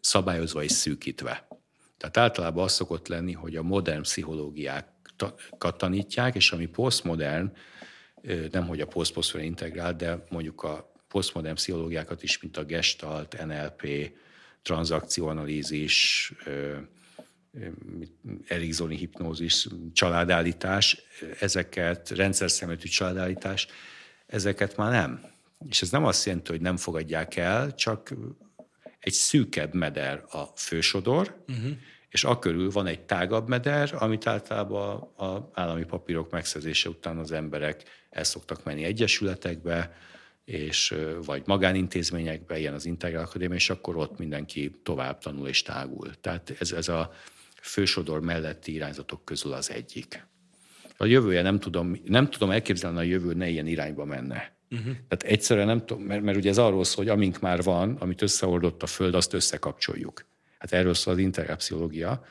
[0.00, 1.48] szabályozva és szűkítve.
[1.96, 7.52] Tehát általában az szokott lenni, hogy a modern pszichológiákat tanítják, és ami posztmodern,
[8.50, 14.12] nem hogy a posztposztmodern integrál, de mondjuk a posztmodern pszichológiákat is, mint a gestalt, NLP,
[14.62, 16.32] tranzakcióanalízis,
[18.46, 21.02] erikzoni hipnózis, családállítás,
[21.40, 23.66] ezeket, rendszer szemletű családállítás,
[24.26, 25.34] ezeket már nem.
[25.68, 28.14] És ez nem azt jelenti, hogy nem fogadják el, csak
[28.98, 31.70] egy szűkebb meder a fősodor, uh-huh.
[32.08, 37.82] és akörül van egy tágabb meder, amit általában az állami papírok megszerzése után az emberek
[38.10, 39.96] el szoktak menni egyesületekbe,
[40.44, 40.94] és
[41.24, 46.14] vagy magánintézményekbe, ilyen az Integrál Akadémia, és akkor ott mindenki tovább tanul és tágul.
[46.20, 47.12] Tehát ez, ez a
[47.62, 50.26] fősodor melletti irányzatok közül az egyik.
[50.96, 54.55] A jövője nem tudom, nem tudom elképzelni, a jövő ne ilyen irányba menne.
[54.76, 54.94] Uh-huh.
[55.08, 58.22] Tehát egyszerűen nem tudom, mert, mert ugye ez arról szól, hogy amink már van, amit
[58.22, 60.24] összeordott a Föld, azt összekapcsoljuk.
[60.58, 62.24] Hát erről szól az integrapszichológia.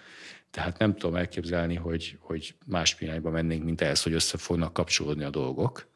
[0.51, 5.23] Tehát nem tudom elképzelni, hogy, hogy más irányba mennénk, mint ehhez, hogy össze fognak kapcsolódni
[5.23, 5.87] a dolgok.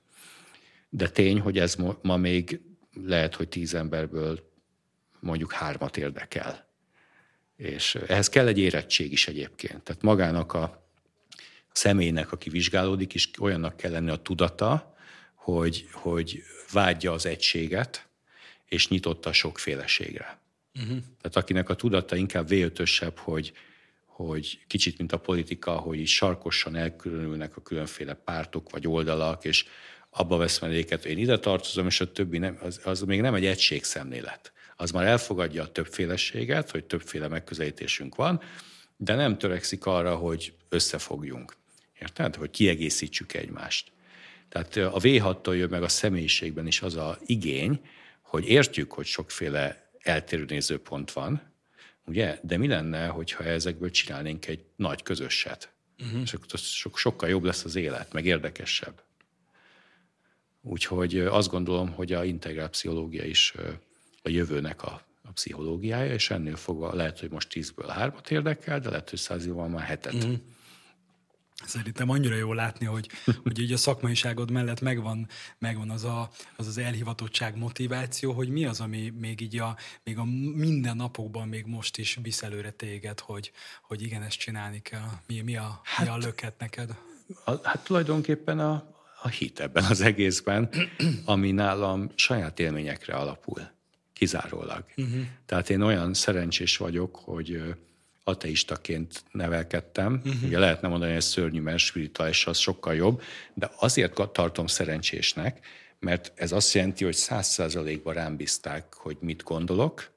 [0.90, 2.62] De tény, hogy ez ma még
[3.06, 4.52] lehet, hogy tíz emberből
[5.20, 6.68] mondjuk hármat érdekel.
[7.56, 9.82] És ehhez kell egy érettség is egyébként.
[9.82, 10.88] Tehát magának a
[11.72, 14.96] személynek, aki vizsgálódik, is olyannak kell lenni a tudata,
[15.40, 18.08] hogy, hogy vágyja az egységet,
[18.66, 20.40] és nyitott a sokféleségre.
[20.76, 20.98] Uh-huh.
[21.22, 22.72] Tehát akinek a tudata inkább v
[23.16, 23.54] hogy,
[24.06, 29.66] hogy kicsit, mint a politika, hogy így sarkosan elkülönülnek a különféle pártok vagy oldalak, és
[30.10, 33.46] abba vesz menedéket, én ide tartozom, és a többi nem, az, az még nem egy
[33.46, 34.52] egységszemlélet.
[34.76, 38.42] Az már elfogadja a többféleséget, hogy többféle megközelítésünk van,
[38.98, 41.56] de nem törekszik arra, hogy összefogjunk.
[42.00, 42.36] Érted?
[42.36, 43.92] Hogy kiegészítsük egymást.
[44.50, 47.82] Tehát a V6-tól jön meg a személyiségben is az a igény,
[48.22, 51.42] hogy értjük, hogy sokféle eltérő nézőpont van,
[52.06, 52.40] ugye?
[52.44, 55.72] De mi lenne, hogyha ezekből csinálnénk egy nagy közösset?
[56.04, 56.22] Uh-huh.
[56.22, 59.04] És akkor so- sokkal jobb lesz az élet, meg érdekesebb.
[60.62, 63.54] Úgyhogy azt gondolom, hogy a integrál pszichológia is
[64.24, 68.90] a jövőnek a, a pszichológiája, és ennél fogva lehet, hogy most tízből hármat érdekel, de
[68.90, 70.14] lehet, hogy száz évvel már hetet.
[70.14, 70.38] Uh-huh.
[71.66, 73.10] Szerintem annyira jó látni, hogy,
[73.44, 78.66] hogy így a szakmaiságod mellett megvan, megvan az, a, az az elhivatottság, motiváció, hogy mi
[78.66, 80.24] az, ami még így a, még a
[80.56, 83.52] minden napokban még most is visz előre téged, hogy,
[83.82, 85.10] hogy igen, ezt csinálni kell.
[85.28, 86.96] Mi, mi, a, hát, mi a hát- löket neked?
[87.46, 90.70] A, hát tulajdonképpen a, a hit ebben az egészben,
[91.26, 93.62] ami nálam saját élményekre alapul,
[94.14, 94.86] kizárólag.
[94.98, 95.22] Uh-huh.
[95.46, 97.76] Tehát én olyan szerencsés vagyok, hogy
[98.30, 100.22] ateistaként nevelkedtem.
[100.26, 100.44] Uh-huh.
[100.44, 103.22] Ugye lehetne mondani, hogy ez szörnyű, mert spirituális az sokkal jobb,
[103.54, 105.66] de azért tartom szerencsésnek,
[106.00, 110.12] mert ez azt jelenti, hogy száz százalékban rám bízták, hogy mit gondolok,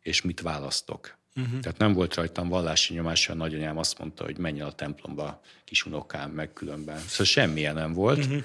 [0.00, 1.16] és mit választok.
[1.36, 1.60] Uh-huh.
[1.60, 5.40] Tehát nem volt rajtam vallási nyomás, a nagyanyám azt mondta, hogy menj el a templomba,
[5.64, 6.98] kisunokám, meg különben.
[6.98, 8.18] Szóval semmilyen nem volt.
[8.18, 8.42] Uh-huh.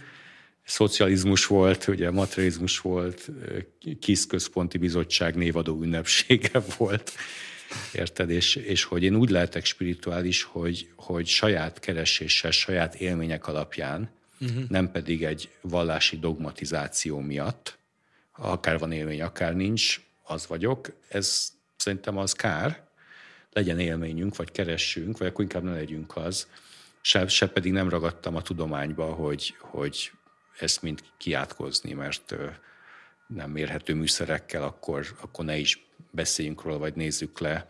[0.63, 3.29] Szocializmus volt, ugye materializmus volt,
[3.99, 7.11] KISZ központi bizottság névadó ünnepsége volt.
[7.93, 8.29] Érted?
[8.29, 14.09] És, és hogy én úgy lehetek spirituális, hogy, hogy saját kereséssel, saját élmények alapján,
[14.39, 14.63] uh-huh.
[14.69, 17.77] nem pedig egy vallási dogmatizáció miatt,
[18.31, 22.89] akár van élmény, akár nincs, az vagyok, ez szerintem az kár,
[23.53, 26.47] legyen élményünk, vagy keressünk, vagy akkor inkább ne legyünk az,
[27.01, 30.11] se, se pedig nem ragadtam a tudományba, hogy, hogy
[30.59, 32.35] ezt mind kiátkozni, mert
[33.27, 37.69] nem mérhető műszerekkel, akkor, akkor ne is beszéljünk róla, vagy nézzük le,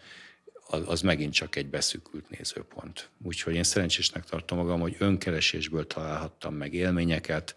[0.85, 3.09] az, megint csak egy beszűkült nézőpont.
[3.23, 7.55] Úgyhogy én szerencsésnek tartom magam, hogy önkeresésből találhattam meg élményeket,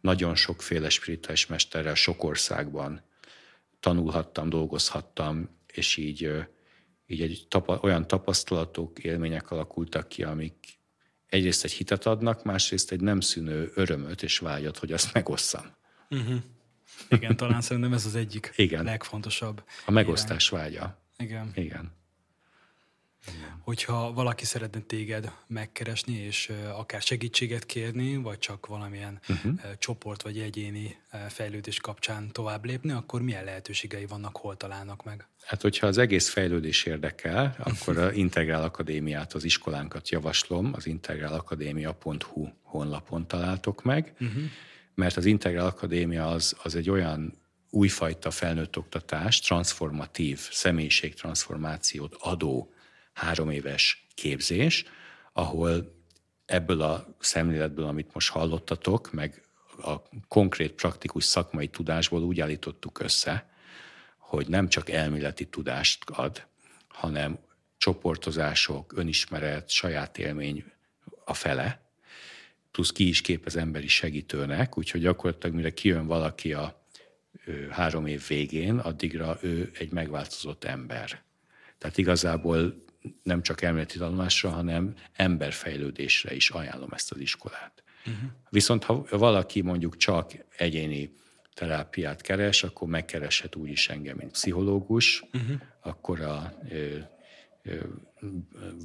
[0.00, 3.02] nagyon sokféle spirituális mesterrel sok országban
[3.80, 6.30] tanulhattam, dolgozhattam, és így,
[7.06, 10.54] így egy tapa, olyan tapasztalatok, élmények alakultak ki, amik
[11.26, 15.76] egyrészt egy hitet adnak, másrészt egy nem szűnő örömöt és vágyat, hogy azt megosszam.
[16.10, 16.40] Uh-huh.
[17.08, 18.84] Igen, talán szerintem ez az egyik Igen.
[18.84, 19.62] legfontosabb.
[19.86, 20.62] A megosztás irány.
[20.62, 20.98] vágya.
[21.16, 21.50] Igen.
[21.54, 22.00] Igen.
[23.60, 29.52] Hogyha valaki szeretne téged megkeresni, és akár segítséget kérni, vagy csak valamilyen uh-huh.
[29.78, 30.96] csoport vagy egyéni
[31.28, 35.26] fejlődés kapcsán tovább lépni, akkor milyen lehetőségei vannak, hol találnak meg?
[35.44, 42.48] Hát, hogyha az egész fejlődés érdekel, akkor a Integrál Akadémiát, az iskolánkat javaslom, az integrálakadémia.hu
[42.62, 44.14] honlapon találtok meg.
[44.20, 44.42] Uh-huh
[44.94, 47.40] mert az Integrál Akadémia az, az egy olyan
[47.70, 52.72] újfajta felnőtt oktatás, transformatív személyiségtranszformációt adó
[53.12, 54.84] három éves képzés,
[55.32, 56.00] ahol
[56.44, 59.42] ebből a szemléletből, amit most hallottatok, meg
[59.82, 59.94] a
[60.28, 63.50] konkrét praktikus szakmai tudásból úgy állítottuk össze,
[64.18, 66.46] hogy nem csak elméleti tudást ad,
[66.88, 67.38] hanem
[67.76, 70.64] csoportozások, önismeret, saját élmény
[71.24, 71.81] a fele,
[72.72, 76.86] plusz ki is képez emberi segítőnek, úgyhogy gyakorlatilag mire kijön valaki a
[77.70, 81.22] három év végén, addigra ő egy megváltozott ember.
[81.78, 82.84] Tehát igazából
[83.22, 87.82] nem csak elméleti tanulásra, hanem emberfejlődésre is ajánlom ezt az iskolát.
[88.06, 88.30] Uh-huh.
[88.50, 91.14] Viszont ha valaki mondjuk csak egyéni
[91.54, 95.60] terápiát keres, akkor megkereshet úgy is engem, mint pszichológus, uh-huh.
[95.80, 96.98] akkor a ö,
[97.62, 97.76] ö,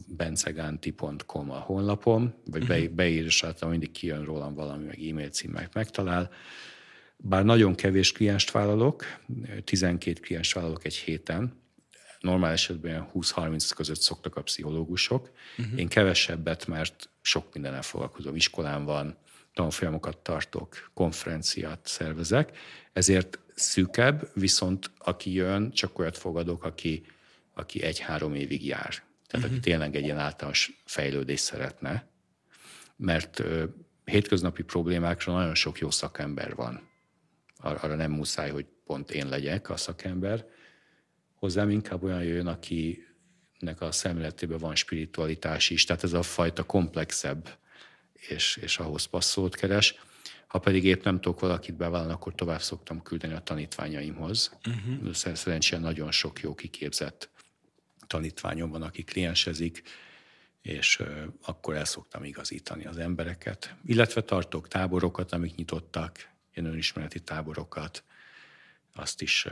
[0.07, 2.87] benceganti.com a honlapom, vagy uh-huh.
[2.87, 6.31] beírásáltal mindig kijön rólam valami, meg e-mail címet megtalál.
[7.17, 9.03] Bár nagyon kevés klienst vállalok,
[9.63, 11.61] 12 klienst vállalok egy héten,
[12.19, 15.31] normál esetben 20-30 között szoktak a pszichológusok.
[15.57, 15.79] Uh-huh.
[15.79, 18.35] Én kevesebbet, mert sok mindennel foglalkozom.
[18.35, 19.17] Iskolán van,
[19.53, 22.57] tanfolyamokat tartok, konferenciát szervezek,
[22.93, 27.05] ezért szűkebb, viszont aki jön, csak olyat fogadok, aki,
[27.53, 29.03] aki egy-három évig jár.
[29.27, 29.45] Tehát uh-huh.
[29.45, 29.61] aki mhm.
[29.61, 32.07] tényleg egy ilyen általános fejlődést szeretne,
[32.95, 33.65] mert ö,
[34.03, 36.89] hétköznapi problémákra nagyon sok jó szakember van.
[37.57, 40.45] Ar- arra nem muszáj, hogy pont én legyek a szakember.
[41.35, 47.57] Hozzám inkább olyan jön, akinek a szemléletében van spiritualitás is, tehát ez a fajta komplexebb
[48.13, 49.95] és, és ahhoz passzolót keres.
[50.47, 54.57] Ha pedig épp nem tudok valakit bevállalni, akkor tovább szoktam küldeni a tanítványaimhoz.
[54.67, 55.13] Uh-huh.
[55.13, 57.29] Szerencsére nagyon sok jó kiképzett
[58.07, 59.81] tanítványom van, aki kliensezik,
[60.61, 61.03] és
[61.41, 63.75] akkor el szoktam igazítani az embereket.
[63.85, 68.03] Illetve tartok táborokat, amik nyitottak, ilyen önismereti táborokat,
[68.93, 69.47] azt is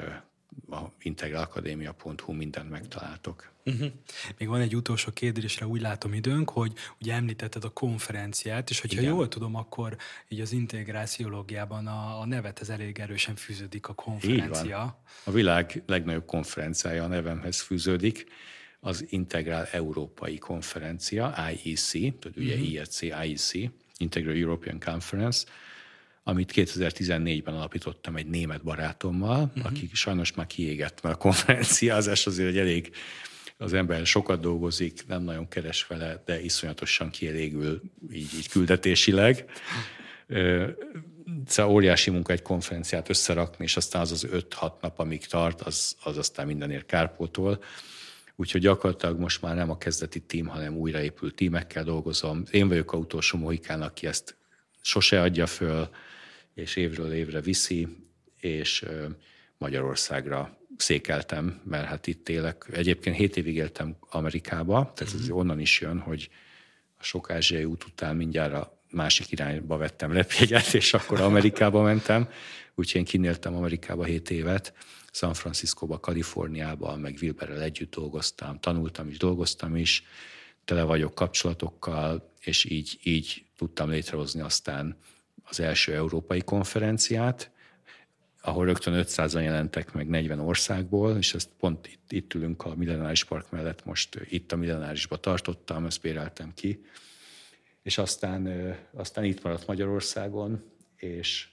[0.70, 3.54] a integralakadémia.hu mindent megtaláltok.
[3.66, 3.92] Uh-huh.
[4.38, 9.02] Még van egy utolsó kérdésre, úgy látom időnk, hogy ugye említetted a konferenciát, és hogyha
[9.02, 9.14] Igen.
[9.14, 14.64] jól tudom, akkor így az integráciológiában a, a nevethez elég erősen fűződik a konferencia.
[14.64, 14.96] Így van.
[15.24, 18.26] A világ legnagyobb konferenciája a nevemhez fűződik,
[18.80, 22.72] az Integrál Európai Konferencia, IEC, tehát ugye uh-huh.
[22.72, 23.52] IEC, IEC,
[23.98, 25.46] Integral European Conference,
[26.28, 29.66] amit 2014-ben alapítottam egy német barátommal, uh-huh.
[29.66, 32.92] aki sajnos már kiégett, mert a konferenciázás azért egy elég
[33.58, 39.46] az ember sokat dolgozik, nem nagyon keres vele, de iszonyatosan kielégül így, így küldetésileg.
[41.46, 45.96] Szóval óriási munka egy konferenciát összerakni, és aztán az az 5-6 nap, amíg tart, az,
[46.04, 47.64] az aztán mindenért kárpótol.
[48.36, 52.44] Úgyhogy gyakorlatilag most már nem a kezdeti tím, hanem újraépült tímekkel dolgozom.
[52.52, 54.36] Én vagyok a utolsó mohikán, aki ezt
[54.82, 55.90] sose adja föl,
[56.56, 57.88] és évről évre viszi,
[58.40, 58.86] és
[59.58, 62.68] Magyarországra székeltem, mert hát itt élek.
[62.72, 65.38] Egyébként 7 évig éltem Amerikába, tehát ez mhm.
[65.38, 66.30] onnan is jön, hogy
[66.98, 72.30] a sok ázsiai út után mindjárt a másik irányba vettem repjegyet, és akkor Amerikába mentem.
[72.76, 74.74] Úgyhogy én kinéltem Amerikába 7 évet,
[75.12, 80.04] San Franciscóba, Kaliforniába, meg Wilberrel együtt dolgoztam, tanultam is, dolgoztam is,
[80.66, 84.98] tele vagyok kapcsolatokkal, és így, így tudtam létrehozni aztán
[85.46, 87.52] az első európai konferenciát,
[88.42, 93.24] ahol rögtön 500-an jelentek meg 40 országból, és ezt pont itt, itt ülünk a Millenáris
[93.24, 96.86] Park mellett, most itt a Millenárisba tartottam, ezt béreltem ki,
[97.82, 100.64] és aztán, aztán itt maradt Magyarországon,
[100.96, 101.48] és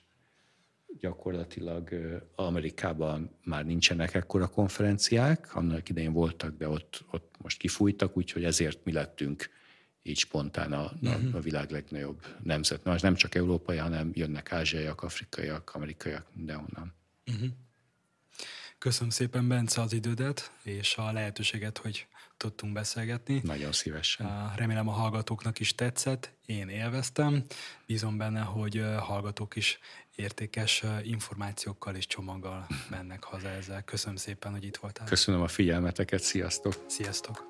[1.00, 1.88] gyakorlatilag
[2.34, 8.84] Amerikában már nincsenek ekkora konferenciák, annak idején voltak, de ott, ott most kifújtak, úgyhogy ezért
[8.84, 9.50] mi lettünk
[10.02, 11.34] így spontán a, uh-huh.
[11.34, 12.84] a világ legnagyobb nemzet.
[12.84, 16.94] Na, nem csak európai, hanem jönnek ázsiaiak, afrikaiak, amerikaiak, mindenhonnan.
[17.26, 17.48] Uh-huh.
[18.78, 23.40] Köszönöm szépen, Bence, az idődet és a lehetőséget, hogy tudtunk beszélgetni.
[23.44, 24.52] Nagyon szívesen.
[24.56, 27.44] Remélem a hallgatóknak is tetszett, én élveztem.
[27.86, 29.78] Bízom benne, hogy hallgatók is
[30.16, 33.82] értékes információkkal és csomaggal mennek haza ezzel.
[33.82, 35.06] Köszönöm szépen, hogy itt voltál.
[35.06, 36.84] Köszönöm a figyelmeteket, sziasztok!
[36.86, 37.46] Sziasztok!